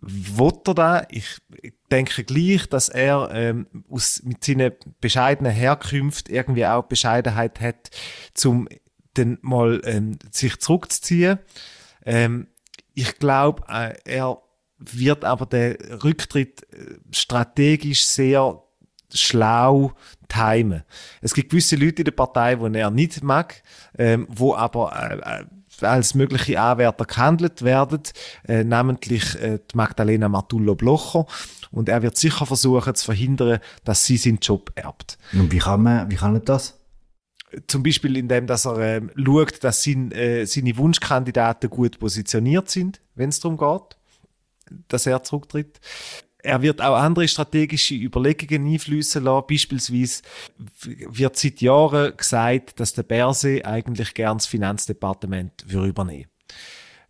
will 0.00 0.52
er 0.66 0.74
da? 0.74 1.06
Ich 1.10 1.38
denke 1.90 2.24
gleich, 2.24 2.68
dass 2.68 2.88
er 2.88 3.30
ähm, 3.32 3.66
aus, 3.88 4.22
mit 4.24 4.44
seinen 4.44 4.72
bescheidenen 5.00 5.52
Herkünften 5.52 6.34
irgendwie 6.34 6.66
auch 6.66 6.84
Bescheidenheit 6.84 7.60
hat, 7.60 7.90
zum 8.34 8.68
dann 9.18 9.38
mal 9.42 9.80
ähm, 9.84 10.18
sich 10.30 10.58
zurückzuziehen. 10.58 11.38
Ähm, 12.04 12.48
ich 12.94 13.18
glaube, 13.18 13.62
äh, 13.68 13.94
er 14.04 14.38
wird 14.78 15.24
aber 15.24 15.46
den 15.46 15.76
Rücktritt 16.02 16.62
äh, 16.72 16.98
strategisch 17.10 18.06
sehr 18.06 18.62
schlau 19.12 19.92
timen. 20.28 20.82
Es 21.20 21.34
gibt 21.34 21.50
gewisse 21.50 21.76
Leute 21.76 22.02
in 22.02 22.06
der 22.06 22.12
Partei, 22.12 22.56
die 22.56 22.78
er 22.78 22.90
nicht 22.90 23.22
mag, 23.22 23.62
ähm, 23.96 24.26
wo 24.30 24.54
aber 24.54 24.92
äh, 25.10 25.40
äh 25.40 25.44
als 25.82 26.14
mögliche 26.14 26.58
Anwärter 26.58 27.04
gehandelt 27.04 27.62
werden, 27.62 28.00
äh, 28.48 28.64
namentlich 28.64 29.38
äh, 29.40 29.58
die 29.58 29.76
Magdalena 29.76 30.26
Matullo-Blocher. 30.26 31.26
Und 31.70 31.90
er 31.90 32.00
wird 32.02 32.16
sicher 32.16 32.46
versuchen 32.46 32.94
zu 32.94 33.04
verhindern, 33.04 33.58
dass 33.84 34.06
sie 34.06 34.16
seinen 34.16 34.38
Job 34.38 34.72
erbt. 34.74 35.18
Und 35.34 35.52
wie 35.52 35.58
kann 35.58 35.82
man, 35.82 36.10
wie 36.10 36.16
kann 36.16 36.34
er 36.34 36.40
das? 36.40 36.78
Zum 37.66 37.82
Beispiel 37.82 38.16
indem, 38.16 38.46
dass 38.46 38.66
er 38.66 38.78
ähm, 38.78 39.10
schaut, 39.16 39.64
dass 39.64 39.82
sein, 39.82 40.12
äh, 40.12 40.46
seine 40.46 40.76
Wunschkandidaten 40.76 41.70
gut 41.70 41.98
positioniert 41.98 42.68
sind, 42.68 43.00
wenn 43.14 43.30
es 43.30 43.40
darum 43.40 43.56
geht, 43.56 43.96
dass 44.88 45.06
er 45.06 45.22
zurücktritt. 45.22 45.80
Er 46.38 46.62
wird 46.62 46.80
auch 46.80 46.96
andere 46.96 47.26
strategische 47.26 47.94
Überlegungen 47.94 48.72
einflüssen 48.72 49.24
lassen. 49.24 49.46
Beispielsweise 49.48 50.22
wird 50.84 51.36
seit 51.36 51.60
Jahren 51.60 52.16
gesagt, 52.16 52.78
dass 52.78 52.92
der 52.92 53.02
Berse 53.02 53.64
eigentlich 53.64 54.14
gern 54.14 54.38
das 54.38 54.46
Finanzdepartement 54.46 55.64
übernehmen 55.68 56.28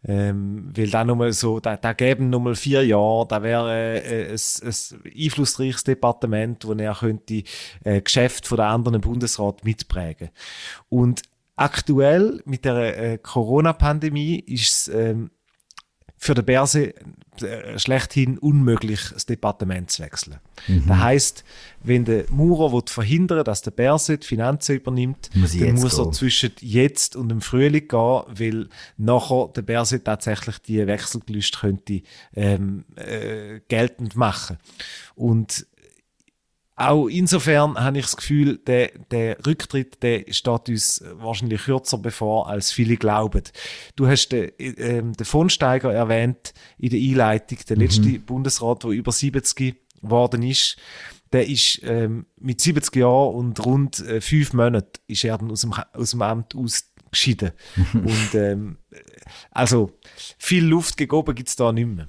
ähm, 0.05 0.73
weil 0.77 0.91
da 0.91 1.05
nur 1.05 1.33
so, 1.33 1.61
da, 1.61 1.77
da 1.77 1.93
geben 1.93 2.31
nur 2.31 2.41
mal 2.41 2.55
vier 2.55 2.85
Jahre, 2.87 3.27
da 3.29 3.43
wäre 3.43 4.03
äh, 4.03 4.29
ein, 4.29 4.35
ein 4.35 5.13
einflussreiches 5.17 5.85
Departement, 5.85 6.65
wo 6.67 6.73
er 6.75 6.95
könnte 6.95 7.43
äh, 7.85 8.01
Geschäft 8.01 8.47
von 8.47 8.57
der 8.57 8.67
anderen 8.67 9.01
Bundesrat 9.01 9.65
mitprägen. 9.65 10.31
Und 10.89 11.23
aktuell 11.57 12.43
mit 12.45 12.65
der 12.65 12.99
äh, 12.99 13.19
Corona-Pandemie 13.19 14.39
ist 14.39 14.89
ähm, 14.89 15.31
für 16.19 16.35
den 16.35 16.45
Berse 16.45 16.95
äh, 17.43 17.79
schlechthin 17.79 18.39
unmöglich, 18.39 19.11
das 19.13 19.27
Departement 19.27 19.91
zu 19.91 20.03
wechseln. 20.03 20.37
Mhm. 20.69 20.85
Das 20.87 20.99
heisst, 20.99 21.45
wenn 21.83 22.05
der 22.05 22.25
Maurer 22.31 22.73
will 22.73 22.83
verhindern 22.87 23.45
dass 23.45 23.63
der 23.63 23.71
Berset 23.73 24.25
Finanzen 24.25 24.77
übernimmt, 24.77 25.31
muss 25.35 25.53
dann 25.53 25.75
muss 25.75 25.99
er 25.99 26.05
gehen. 26.05 26.13
zwischen 26.13 26.53
jetzt 26.61 27.17
und 27.17 27.29
dem 27.29 27.41
Frühling 27.43 27.87
gehen, 27.89 28.25
weil 28.29 28.69
nachher 28.97 29.51
der 29.55 29.63
Berset 29.63 30.05
tatsächlich 30.05 30.59
die 30.61 30.87
Wechselgelüste 30.87 31.59
könnte 31.59 32.03
ähm, 32.35 32.85
äh, 32.97 33.61
geltend 33.69 34.17
machen. 34.17 34.57
Und 35.15 35.67
auch 36.79 37.09
insofern 37.09 37.75
habe 37.79 37.99
ich 37.99 38.05
das 38.05 38.17
Gefühl, 38.17 38.59
der, 38.59 38.91
der 39.11 39.39
Rücktritt 39.47 40.03
der 40.03 40.25
steht 40.31 40.69
uns 40.69 41.03
wahrscheinlich 41.15 41.65
kürzer 41.65 41.97
bevor, 41.97 42.49
als 42.49 42.71
viele 42.71 42.99
glauben. 42.99 43.43
Du 43.97 44.07
hast 44.07 44.29
den, 44.29 44.51
äh, 44.59 45.03
den 45.03 45.15
von 45.25 45.49
Steiger 45.49 45.93
erwähnt 45.93 46.53
in 46.79 46.91
der 46.91 47.01
Einleitung, 47.01 47.59
der 47.67 47.77
letzte 47.79 48.03
mhm. 48.03 48.23
Bundesrat, 48.23 48.85
der 48.85 48.91
über 48.91 49.11
70 49.11 49.77
geworden 50.03 50.43
ist. 50.43 50.77
Der 51.33 51.49
ist 51.49 51.81
ähm, 51.83 52.27
mit 52.39 52.61
70 52.61 52.95
Jahren 52.95 53.35
und 53.35 53.65
rund 53.65 54.01
äh, 54.01 54.21
fünf 54.21 54.53
Monaten 54.53 55.01
ist 55.07 55.25
er 55.25 55.39
dann 55.39 55.51
aus 55.51 55.63
dem, 55.63 55.73
aus 55.73 56.11
dem 56.11 56.23
Amt 56.23 56.55
ausgeschieden. 56.55 57.53
und 57.95 58.35
ähm, 58.35 58.77
also 59.51 59.93
viel 60.39 60.65
Luft 60.67 60.99
gegeben 60.99 61.35
gibt 61.35 61.49
es 61.49 61.57
da 61.57 61.73
nicht 61.73 61.89
mehr. 61.89 62.09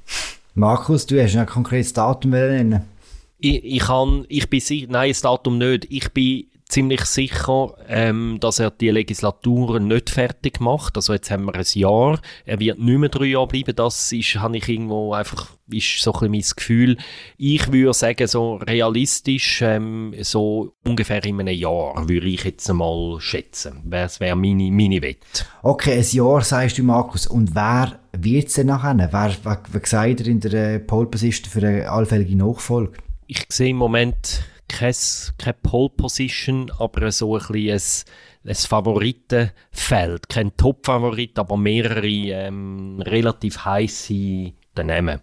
Markus, 0.56 1.06
du 1.06 1.22
hast 1.24 1.38
ein 1.38 1.46
konkretes 1.46 1.94
Datum 1.94 2.32
nennen. 2.32 2.97
Ich, 3.40 3.64
ich, 3.64 3.80
kann, 3.80 4.26
ich 4.30 4.50
bin 4.50 4.60
sicher, 4.60 4.88
nein, 4.90 5.12
das 5.12 5.22
Datum 5.22 5.58
nicht. 5.58 5.86
Ich 5.90 6.12
bin 6.12 6.48
ziemlich 6.70 7.02
sicher, 7.06 7.76
ähm, 7.88 8.38
dass 8.40 8.60
er 8.60 8.72
die 8.72 8.90
Legislatur 8.90 9.80
nicht 9.80 10.10
fertig 10.10 10.60
macht. 10.60 10.98
Also 10.98 11.14
jetzt 11.14 11.32
haben 11.32 11.46
wir 11.46 11.56
ein 11.56 11.66
Jahr. 11.74 12.20
Er 12.46 12.60
wird 12.60 12.80
nicht 12.80 12.98
mehr 12.98 13.10
drei 13.10 13.26
Jahre 13.26 13.48
bleiben. 13.48 13.76
Das 13.76 14.12
ist, 14.12 14.36
habe 14.36 14.58
ich 14.58 14.68
irgendwo 14.68 15.14
einfach, 15.14 15.52
ist 15.72 16.00
so 16.02 16.12
ein 16.14 16.32
bisschen 16.32 16.32
mein 16.32 16.56
Gefühl. 16.56 16.98
Ich 17.38 17.72
würde 17.72 17.94
sagen, 17.94 18.28
so 18.28 18.56
realistisch, 18.56 19.62
ähm, 19.62 20.14
so 20.22 20.74
ungefähr 20.84 21.24
in 21.24 21.40
einem 21.40 21.56
Jahr, 21.56 22.08
würde 22.08 22.28
ich 22.28 22.44
jetzt 22.44 22.72
mal 22.74 23.18
schätzen. 23.20 23.84
Das 23.86 24.20
wäre 24.20 24.36
meine, 24.36 24.72
meine 24.72 25.02
Wette. 25.02 25.46
Okay, 25.64 26.00
ein 26.00 26.06
Jahr 26.12 26.42
sagst 26.42 26.78
du, 26.78 26.84
Markus. 26.84 27.28
Und 27.28 27.56
wer 27.56 28.00
wird 28.12 28.48
es 28.48 28.56
denn 28.56 28.68
nachher? 28.68 28.98
Wer, 28.98 29.36
wer, 29.44 29.64
wer 29.72 29.82
sagt 29.86 30.22
er 30.22 30.28
in 30.28 30.40
der 30.40 30.80
Pole 30.80 31.08
Position 31.08 31.50
für 31.50 31.66
eine 31.66 31.90
allfällige 31.90 32.36
Nachfolge? 32.36 32.98
Ich 33.28 33.46
sehe 33.50 33.70
im 33.70 33.78
Moment 33.78 34.44
keine, 34.68 34.94
keine 35.38 35.54
Pole 35.62 35.90
Position, 35.90 36.72
aber 36.80 37.12
so 37.12 37.36
ein 37.36 37.48
bisschen 37.48 38.06
ein, 38.44 38.54
Favoritenfeld. 38.66 40.30
Kein 40.30 40.56
Top-Favorit, 40.56 41.38
aber 41.38 41.58
mehrere 41.58 42.08
ähm, 42.08 43.02
relativ 43.02 43.66
heiße 43.66 44.54
Namen. 44.78 45.22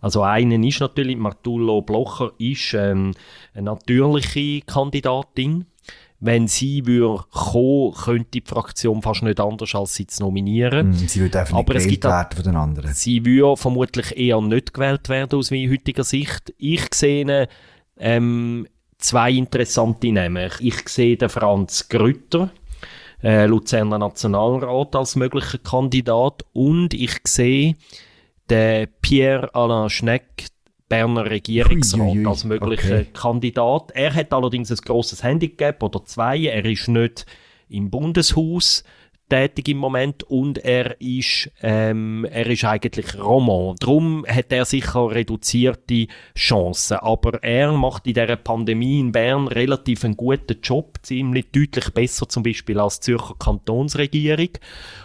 Also 0.00 0.22
einen 0.22 0.64
ist 0.64 0.80
natürlich, 0.80 1.16
Martullo 1.16 1.82
Blocher 1.82 2.32
ist 2.38 2.74
ähm, 2.74 3.12
eine 3.54 3.64
natürliche 3.64 4.62
Kandidatin. 4.62 5.66
Wenn 6.24 6.46
sie 6.46 6.86
würde 6.86 7.24
kommen, 7.32 7.94
könnte 7.94 8.30
die 8.34 8.42
Fraktion 8.42 9.02
fast 9.02 9.24
nicht 9.24 9.40
anders, 9.40 9.74
als 9.74 9.94
sie 9.94 10.06
zu 10.06 10.22
nominieren. 10.22 10.90
Mm, 10.90 10.92
sie 10.92 11.20
würde 11.20 11.40
einfach 11.40 11.56
nicht 11.56 11.68
Aber 11.68 11.74
gewählt 11.80 12.04
werden 12.04 12.36
von 12.36 12.44
den 12.44 12.56
anderen. 12.56 12.94
Sie 12.94 13.24
würde 13.24 13.56
vermutlich 13.56 14.16
eher 14.16 14.40
nicht 14.40 14.72
gewählt 14.72 15.08
werden, 15.08 15.36
aus 15.36 15.50
meiner 15.50 15.72
heutiger 15.72 16.04
Sicht. 16.04 16.54
Ich 16.58 16.94
sehe 16.94 17.48
ähm, 17.98 18.68
zwei 18.98 19.32
interessante 19.32 20.12
Namen. 20.12 20.48
Ich 20.60 20.88
sehe 20.88 21.16
den 21.16 21.28
Franz 21.28 21.88
Grütter, 21.88 22.50
äh, 23.24 23.46
Luzerner 23.46 23.98
Nationalrat, 23.98 24.94
als 24.94 25.16
möglicher 25.16 25.58
Kandidat. 25.58 26.44
Und 26.52 26.94
ich 26.94 27.18
sehe 27.26 27.74
den 28.48 28.86
Pierre-Alain 29.00 29.90
Schneck, 29.90 30.51
Berner 30.92 31.30
Regierungsrat 31.30 32.00
ui, 32.00 32.18
ui, 32.18 32.18
ui. 32.18 32.26
als 32.26 32.44
möglicher 32.44 32.96
okay. 32.96 33.06
Kandidat. 33.14 33.92
Er 33.94 34.14
hat 34.14 34.32
allerdings 34.34 34.70
ein 34.70 34.76
grosses 34.76 35.22
Handicap 35.22 35.82
oder 35.82 36.04
zwei. 36.04 36.38
Er 36.40 36.66
ist 36.66 36.86
nicht 36.88 37.24
im 37.70 37.88
Bundeshaus 37.88 38.84
tätig 39.30 39.68
im 39.68 39.78
Moment 39.78 40.22
und 40.24 40.58
er 40.58 41.00
ist, 41.00 41.50
ähm, 41.62 42.26
er 42.30 42.46
ist 42.46 42.64
eigentlich 42.66 43.18
Roman. 43.18 43.74
Darum 43.80 44.26
hat 44.28 44.52
er 44.52 44.66
sicher 44.66 45.10
reduzierte 45.10 46.08
Chancen. 46.36 46.98
Aber 46.98 47.42
er 47.42 47.72
macht 47.72 48.06
in 48.06 48.12
dieser 48.12 48.36
Pandemie 48.36 49.00
in 49.00 49.12
Bern 49.12 49.48
relativ 49.48 50.04
einen 50.04 50.18
guten 50.18 50.60
Job, 50.62 50.98
ziemlich 51.00 51.46
deutlich 51.52 51.88
besser 51.94 52.28
zum 52.28 52.42
Beispiel 52.42 52.78
als 52.78 53.00
die 53.00 53.12
Zürcher 53.12 53.36
Kantonsregierung. 53.38 54.50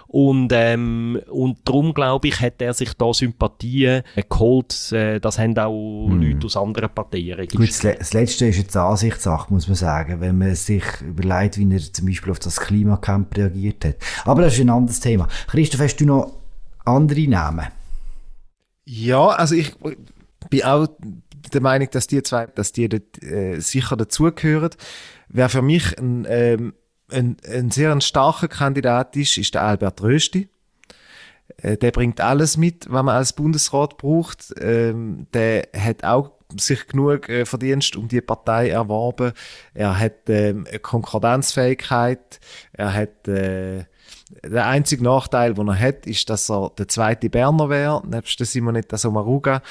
Und, 0.07 0.51
ähm, 0.53 1.19
und 1.29 1.59
darum, 1.65 1.93
glaube 1.93 2.29
ich, 2.29 2.39
hat 2.39 2.61
er 2.61 2.73
sich 2.73 2.93
da 2.93 3.13
Sympathien 3.13 4.03
geholt. 4.29 4.91
Äh, 4.93 5.19
das 5.19 5.37
haben 5.37 5.57
auch 5.57 6.07
hm. 6.07 6.21
Leute 6.21 6.45
aus 6.45 6.55
anderen 6.55 6.89
Parteien 6.89 7.33
registriert. 7.33 7.97
Gut, 7.97 8.01
das 8.01 8.13
Letzte 8.13 8.47
ist 8.47 8.57
jetzt 8.57 8.77
Ansichtssache, 8.77 9.51
muss 9.51 9.67
man 9.67 9.75
sagen, 9.75 10.21
wenn 10.21 10.37
man 10.37 10.55
sich 10.55 10.83
überlegt, 11.01 11.57
wie 11.57 11.73
er 11.73 11.79
zum 11.93 12.05
Beispiel 12.05 12.31
auf 12.31 12.39
das 12.39 12.59
Klimacamp 12.59 13.35
reagiert 13.35 13.83
hat. 13.83 13.95
Aber 14.23 14.43
das 14.43 14.53
ist 14.53 14.61
ein 14.61 14.69
anderes 14.69 15.01
Thema. 15.01 15.27
Christoph, 15.47 15.81
hast 15.81 15.97
du 15.97 16.05
noch 16.05 16.33
andere 16.85 17.27
Namen? 17.27 17.67
Ja, 18.85 19.27
also 19.27 19.55
ich 19.55 19.75
bin 20.49 20.63
auch 20.63 20.87
der 21.53 21.61
Meinung, 21.61 21.89
dass 21.91 22.07
die 22.07 22.23
zwei, 22.23 22.47
dass 22.47 22.71
die 22.71 22.85
äh, 22.85 23.59
sicher 23.59 23.97
dazugehören. 23.97 24.71
Wer 25.27 25.49
für 25.49 25.61
mich 25.61 25.97
ein 25.97 26.25
ähm, 26.29 26.73
ein, 27.11 27.37
ein 27.47 27.71
sehr 27.71 27.99
starker 28.01 28.47
Kandidat 28.47 29.15
ist, 29.15 29.37
ist 29.37 29.53
der 29.53 29.63
Albert 29.63 30.01
Rösti. 30.01 30.49
Äh, 31.57 31.77
der 31.77 31.91
bringt 31.91 32.21
alles 32.21 32.57
mit, 32.57 32.85
was 32.89 33.03
man 33.03 33.15
als 33.15 33.33
Bundesrat 33.33 33.97
braucht. 33.97 34.53
Ähm, 34.59 35.27
der 35.33 35.69
hat 35.77 36.03
auch 36.03 36.31
sich 36.57 36.87
genug 36.87 37.29
äh, 37.29 37.45
Verdienst 37.45 37.95
um 37.95 38.07
die 38.07 38.21
Partei 38.21 38.69
erworben. 38.69 39.33
Er 39.73 39.99
hat 39.99 40.29
ähm, 40.29 40.65
eine 40.67 40.79
Konkordanzfähigkeit. 40.79 42.39
Er 42.73 42.93
hat 42.93 43.27
äh, 43.27 43.85
der 44.43 44.65
einzige 44.65 45.03
Nachteil, 45.03 45.53
den 45.53 45.67
er 45.67 45.79
hat, 45.79 46.05
ist, 46.05 46.29
dass 46.29 46.49
er 46.49 46.71
der 46.77 46.87
zweite 46.87 47.29
Berner 47.29 47.69
wäre, 47.69 48.05
nebst 48.05 48.39
Simonetta 48.39 48.97
Sommaruga. 48.97 49.61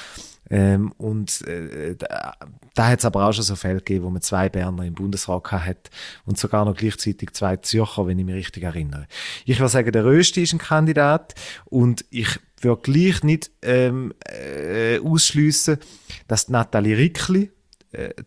Ähm, 0.49 0.91
und 0.97 1.41
äh, 1.47 1.95
da, 1.95 2.33
da 2.73 2.87
hat 2.87 2.99
es 2.99 3.05
aber 3.05 3.25
auch 3.25 3.33
schon 3.33 3.43
so 3.43 3.55
Fälle 3.55 3.77
gegeben, 3.77 4.05
wo 4.05 4.09
man 4.09 4.21
zwei 4.21 4.49
Berner 4.49 4.83
im 4.83 4.93
Bundesrat 4.93 5.51
hat 5.51 5.89
und 6.25 6.37
sogar 6.37 6.65
noch 6.65 6.75
gleichzeitig 6.75 7.31
zwei 7.33 7.57
Zürcher, 7.57 8.07
wenn 8.07 8.19
ich 8.19 8.25
mich 8.25 8.35
richtig 8.35 8.63
erinnere. 8.63 9.07
Ich 9.45 9.59
würde 9.59 9.69
sagen, 9.69 9.91
der 9.91 10.05
Rösti 10.05 10.43
ist 10.43 10.53
ein 10.53 10.59
Kandidat 10.59 11.35
und 11.65 12.05
ich 12.09 12.39
würde 12.61 12.81
gleich 12.81 13.23
nicht 13.23 13.51
ähm, 13.61 14.13
äh, 14.25 14.99
ausschliessen, 14.99 15.77
dass 16.27 16.49
Nathalie 16.49 16.97
Rickli 16.97 17.43
äh, 17.43 17.56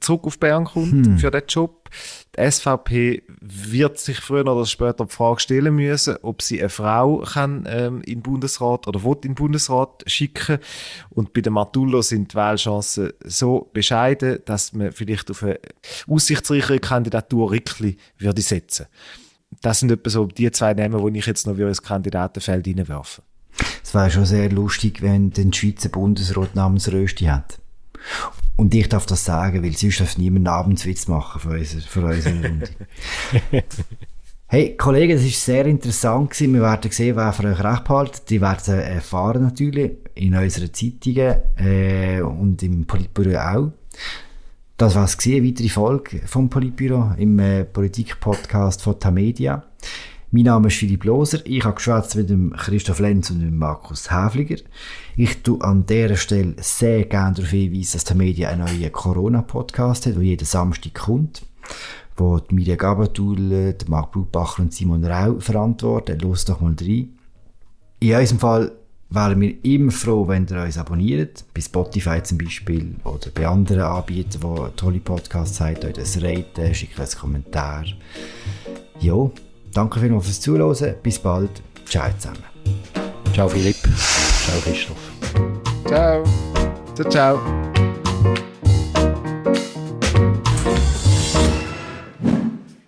zurück 0.00 0.24
auf 0.24 0.38
Bern 0.38 0.64
kommt 0.64 1.06
hm. 1.06 1.18
für 1.18 1.30
den 1.30 1.42
Job. 1.48 1.88
Die 2.36 2.50
SVP 2.50 3.22
wird 3.40 3.98
sich 3.98 4.20
früher 4.20 4.46
oder 4.46 4.64
später 4.64 5.04
die 5.04 5.12
Frage 5.12 5.40
stellen 5.40 5.74
müssen, 5.74 6.16
ob 6.22 6.42
sie 6.42 6.60
eine 6.60 6.68
Frau 6.68 7.18
kann, 7.18 7.66
ähm, 7.68 8.00
in 8.02 8.18
den 8.18 8.22
Bundesrat 8.22 8.86
oder 8.86 9.02
will 9.04 9.16
in 9.16 9.30
den 9.30 9.34
Bundesrat 9.34 10.04
schicken. 10.06 10.58
Und 11.10 11.32
bei 11.32 11.40
der 11.40 11.52
Matullo 11.52 12.02
sind 12.02 12.32
die 12.32 12.36
Wahlchancen 12.36 13.12
so 13.24 13.68
bescheiden, 13.72 14.38
dass 14.44 14.72
man 14.72 14.92
vielleicht 14.92 15.30
auf 15.30 15.42
eine 15.42 15.58
aussichtsreichere 16.06 16.78
Kandidatur 16.78 17.50
Rickli 17.50 17.96
würde 18.18 18.42
setzen. 18.42 18.86
Das 19.62 19.80
sind 19.80 19.90
etwa 19.90 20.10
so 20.10 20.26
die 20.26 20.50
zwei 20.52 20.74
Namen, 20.74 21.12
die 21.12 21.18
ich 21.18 21.26
jetzt 21.26 21.46
noch 21.46 21.58
ins 21.58 21.82
Kandidatenfeld 21.82 22.66
reinwerfen. 22.66 23.24
Es 23.82 23.94
wäre 23.94 24.10
schon 24.10 24.24
sehr 24.24 24.48
lustig, 24.50 25.02
wenn 25.02 25.30
der 25.30 25.52
Schweizer 25.52 25.88
Bundesrat 25.88 26.54
namens 26.54 26.90
Rösti 26.92 27.24
hat. 27.24 27.58
Und 28.60 28.74
ich 28.74 28.90
darf 28.90 29.06
das 29.06 29.24
sagen, 29.24 29.64
weil 29.64 29.72
sonst 29.72 30.00
darf 30.00 30.18
niemand 30.18 30.46
einen 30.46 30.54
Abendswitz 30.54 31.08
machen 31.08 31.40
für, 31.40 31.58
unser, 31.58 31.80
für 31.80 32.04
unsere 32.04 32.46
Runde. 32.46 32.68
hey, 34.48 34.76
Kollegen, 34.76 35.14
das 35.14 35.24
war 35.24 35.30
sehr 35.30 35.64
interessant. 35.64 36.28
Gewesen. 36.28 36.52
Wir 36.52 36.60
werden 36.60 36.90
sehen, 36.90 37.16
wer 37.16 37.32
für 37.32 37.44
euch 37.44 37.64
recht 37.64 37.84
behält. 37.84 38.28
Die 38.28 38.38
werden 38.38 38.74
erfahren 38.80 39.44
natürlich 39.44 39.92
in 40.14 40.34
unseren 40.34 40.74
Zeitungen 40.74 41.36
äh, 41.56 42.20
und 42.20 42.62
im 42.62 42.84
Politbüro 42.84 43.38
auch. 43.38 43.72
Das 44.76 44.94
war 44.94 45.04
es 45.04 45.16
eine 45.24 45.42
weitere 45.42 45.70
Folge 45.70 46.20
vom 46.26 46.50
Politbüro 46.50 47.12
im 47.16 47.38
äh, 47.38 47.64
Politik-Podcast 47.64 48.82
von 48.82 49.00
Tamedia. 49.00 49.64
Mein 50.32 50.44
Name 50.44 50.68
ist 50.68 50.76
Philipp 50.76 51.02
Loser. 51.02 51.44
Ich 51.44 51.64
habe 51.64 51.74
geschwätzt 51.74 52.14
mit 52.14 52.30
dem 52.30 52.52
Christoph 52.52 53.00
Lenz 53.00 53.30
und 53.30 53.40
dem 53.40 53.58
Markus 53.58 54.12
Häfliger. 54.12 54.62
Ich 55.16 55.42
tue 55.42 55.60
an 55.60 55.86
dieser 55.86 56.14
Stelle 56.14 56.54
sehr 56.58 57.04
gerne 57.06 57.34
darauf 57.34 57.50
hinweisen, 57.50 57.94
dass 57.94 58.04
der 58.04 58.16
Media 58.16 58.48
einen 58.48 58.64
neuen 58.64 58.92
Corona-Podcast 58.92 60.06
hat, 60.06 60.14
der 60.14 60.22
jeden 60.22 60.44
Samstag 60.44 60.94
kommt, 60.94 61.42
wo 62.16 62.38
die 62.38 62.54
Mirja 62.54 62.76
Gabatul, 62.76 63.74
Marc 63.88 64.12
Blutbacher 64.12 64.62
und 64.62 64.72
Simon 64.72 65.04
Rau 65.04 65.40
verantworten. 65.40 66.20
Los 66.20 66.44
doch 66.44 66.60
mal 66.60 66.76
rein. 66.80 67.08
In 67.98 68.14
unserem 68.14 68.38
Fall 68.38 68.72
wären 69.08 69.40
wir 69.40 69.64
immer 69.64 69.90
froh, 69.90 70.28
wenn 70.28 70.46
ihr 70.46 70.62
uns 70.62 70.78
abonniert, 70.78 71.44
bei 71.52 71.60
Spotify 71.60 72.22
zum 72.22 72.38
Beispiel 72.38 72.94
oder 73.02 73.30
bei 73.34 73.48
anderen 73.48 73.82
Anbietern, 73.82 74.42
die 74.42 74.76
tolle 74.76 75.00
Podcasts 75.00 75.60
haben, 75.60 75.84
euch 75.84 75.94
das 75.94 76.22
raten, 76.22 76.72
schickt 76.72 77.00
uns 77.00 77.16
Kommentar. 77.18 77.84
Ja, 79.00 79.28
Danke 79.72 80.00
vielmals 80.00 80.24
fürs 80.24 80.40
Zuhören. 80.40 80.96
Bis 81.02 81.18
bald. 81.18 81.62
Ciao 81.86 82.10
zusammen. 82.18 82.42
Ciao 83.32 83.48
Philipp. 83.48 83.76
Ciao 83.76 84.60
Christoph. 84.64 84.96
Ciao. 85.86 86.24
Ciao, 86.94 87.08
ciao. 87.08 87.40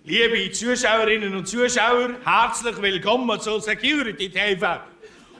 Liebe 0.03 0.51
Zuschauerinnen 0.51 1.33
und 1.35 1.47
Zuschauer, 1.47 2.09
herzlich 2.25 2.81
willkommen 2.81 3.39
zur 3.39 3.61
Security 3.61 4.29
TV. 4.29 4.79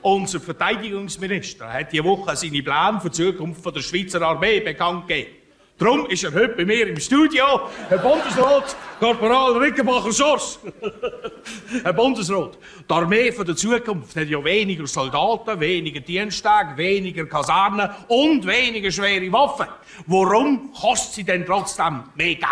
Unser 0.01 0.39
Verteidigungsminister 0.39 1.71
hat 1.71 1.91
diese 1.91 2.05
Woche 2.05 2.35
seine 2.35 2.63
Pläne 2.63 2.99
für 3.01 3.09
die 3.09 3.15
Zukunft 3.15 3.65
der 3.65 3.81
Schweizer 3.81 4.21
Armee 4.21 4.61
bekannt 4.61 5.07
gegeben. 5.07 5.42
Darum 5.83 6.05
ist 6.05 6.23
er 6.23 6.33
heute 6.33 6.55
bei 6.55 6.63
mir 6.63 6.87
im 6.87 6.97
Studio, 6.97 7.69
Herr 7.89 7.97
Bundesrat, 7.97 8.73
Korporal 9.01 9.57
Rickenbacher 9.57 10.13
Schors. 10.13 10.57
Herr 11.83 11.91
Bundesrat, 11.91 12.57
die 12.89 12.93
Armee 12.93 13.33
von 13.33 13.45
der 13.45 13.57
Zukunft 13.57 14.15
hat 14.15 14.29
ja 14.29 14.41
weniger 14.41 14.87
Soldaten, 14.87 15.59
weniger 15.59 15.99
Diensttage, 15.99 16.77
weniger 16.77 17.25
Kasernen 17.25 17.89
und 18.07 18.47
weniger 18.47 18.91
schwere 18.91 19.29
Waffen. 19.33 19.67
Warum 20.05 20.71
kostet 20.71 21.15
sie 21.15 21.23
denn 21.25 21.45
trotzdem 21.45 22.03
mehr 22.15 22.35
Geld? 22.35 22.47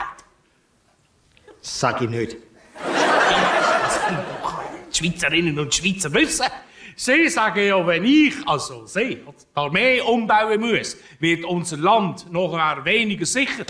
Sag 1.62 2.02
ich 2.02 2.10
nicht. 2.10 2.36
Das 2.84 4.06
können 4.08 4.26
doch 4.44 4.60
die 4.92 4.98
Schweizerinnen 4.98 5.58
und 5.58 5.74
Schweizer 5.74 6.12
wissen. 6.14 6.48
Sie 6.96 7.30
sagen 7.30 7.66
ja, 7.66 7.86
wenn 7.86 8.06
ich, 8.06 8.34
also 8.46 8.86
Sie, 8.86 9.16
die 9.16 9.26
Armee 9.56 10.02
umbauen 10.02 10.60
muss, 10.60 10.98
wird 11.20 11.46
unser 11.46 11.78
Land 11.78 12.32
nachher 12.32 12.84
weniger 12.86 13.26
sicher. 13.26 13.66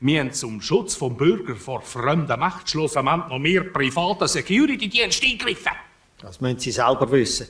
Wir 0.00 0.20
haben 0.20 0.32
zum 0.32 0.60
Schutz 0.60 0.94
vom 0.94 1.16
Bürger 1.16 1.54
vor 1.54 1.80
fremder 1.80 2.36
Macht 2.36 2.68
schlussendlich 2.68 3.28
noch 3.28 3.38
mehr 3.38 3.64
private 3.64 4.28
Security-Dienste 4.28 5.26
eingegriffen. 5.26 5.72
Das 6.18 6.40
müssen 6.40 6.58
Sie 6.58 6.72
selber 6.72 7.10
wissen. 7.10 7.48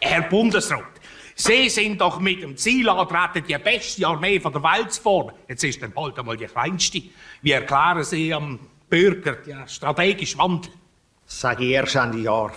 Herr 0.00 0.22
Bundesrat, 0.22 0.82
Sie 1.34 1.68
sind 1.68 2.00
doch 2.00 2.18
mit 2.18 2.42
dem 2.42 2.56
Ziel 2.56 2.88
angetreten, 2.88 3.46
die 3.48 3.56
beste 3.58 4.06
Armee 4.06 4.40
von 4.40 4.52
der 4.52 4.62
Welt 4.62 4.92
zu 4.92 5.02
formen. 5.02 5.34
Jetzt 5.48 5.64
ist 5.64 5.80
dann 5.80 5.92
bald 5.92 6.18
einmal 6.18 6.36
die 6.36 6.46
kleinste. 6.46 7.02
Wie 7.42 7.52
erklären 7.52 8.04
Sie 8.04 8.34
am 8.34 8.58
Bürger 8.88 9.36
den 9.36 9.66
strategischen 9.68 10.38
Wandel? 10.38 10.72
Sag 11.26 11.60
ich 11.60 11.70
erst 11.70 11.94
Ende 11.94 12.18
Jahr. 12.18 12.52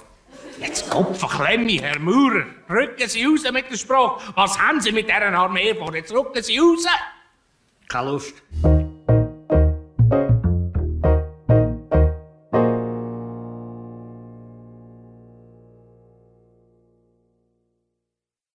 Jetzt 0.60 0.90
Kopf 0.90 1.20
verklemme, 1.20 1.82
Herr 1.82 2.00
Maurer. 2.00 2.46
Rücken 2.70 3.10
Sie 3.10 3.26
raus 3.26 3.44
mit 3.52 3.70
der 3.70 3.78
Sprache. 3.78 4.22
Was 4.36 4.58
haben 4.58 4.80
Sie 4.80 4.92
mit 4.92 5.08
dieser 5.08 5.34
Armee 5.34 5.76
vor? 5.76 5.94
Jetzt 5.94 6.14
rücken 6.14 6.42
Sie 6.42 6.58
raus. 6.58 6.86
Keine 7.88 8.12
Lust. 8.12 8.42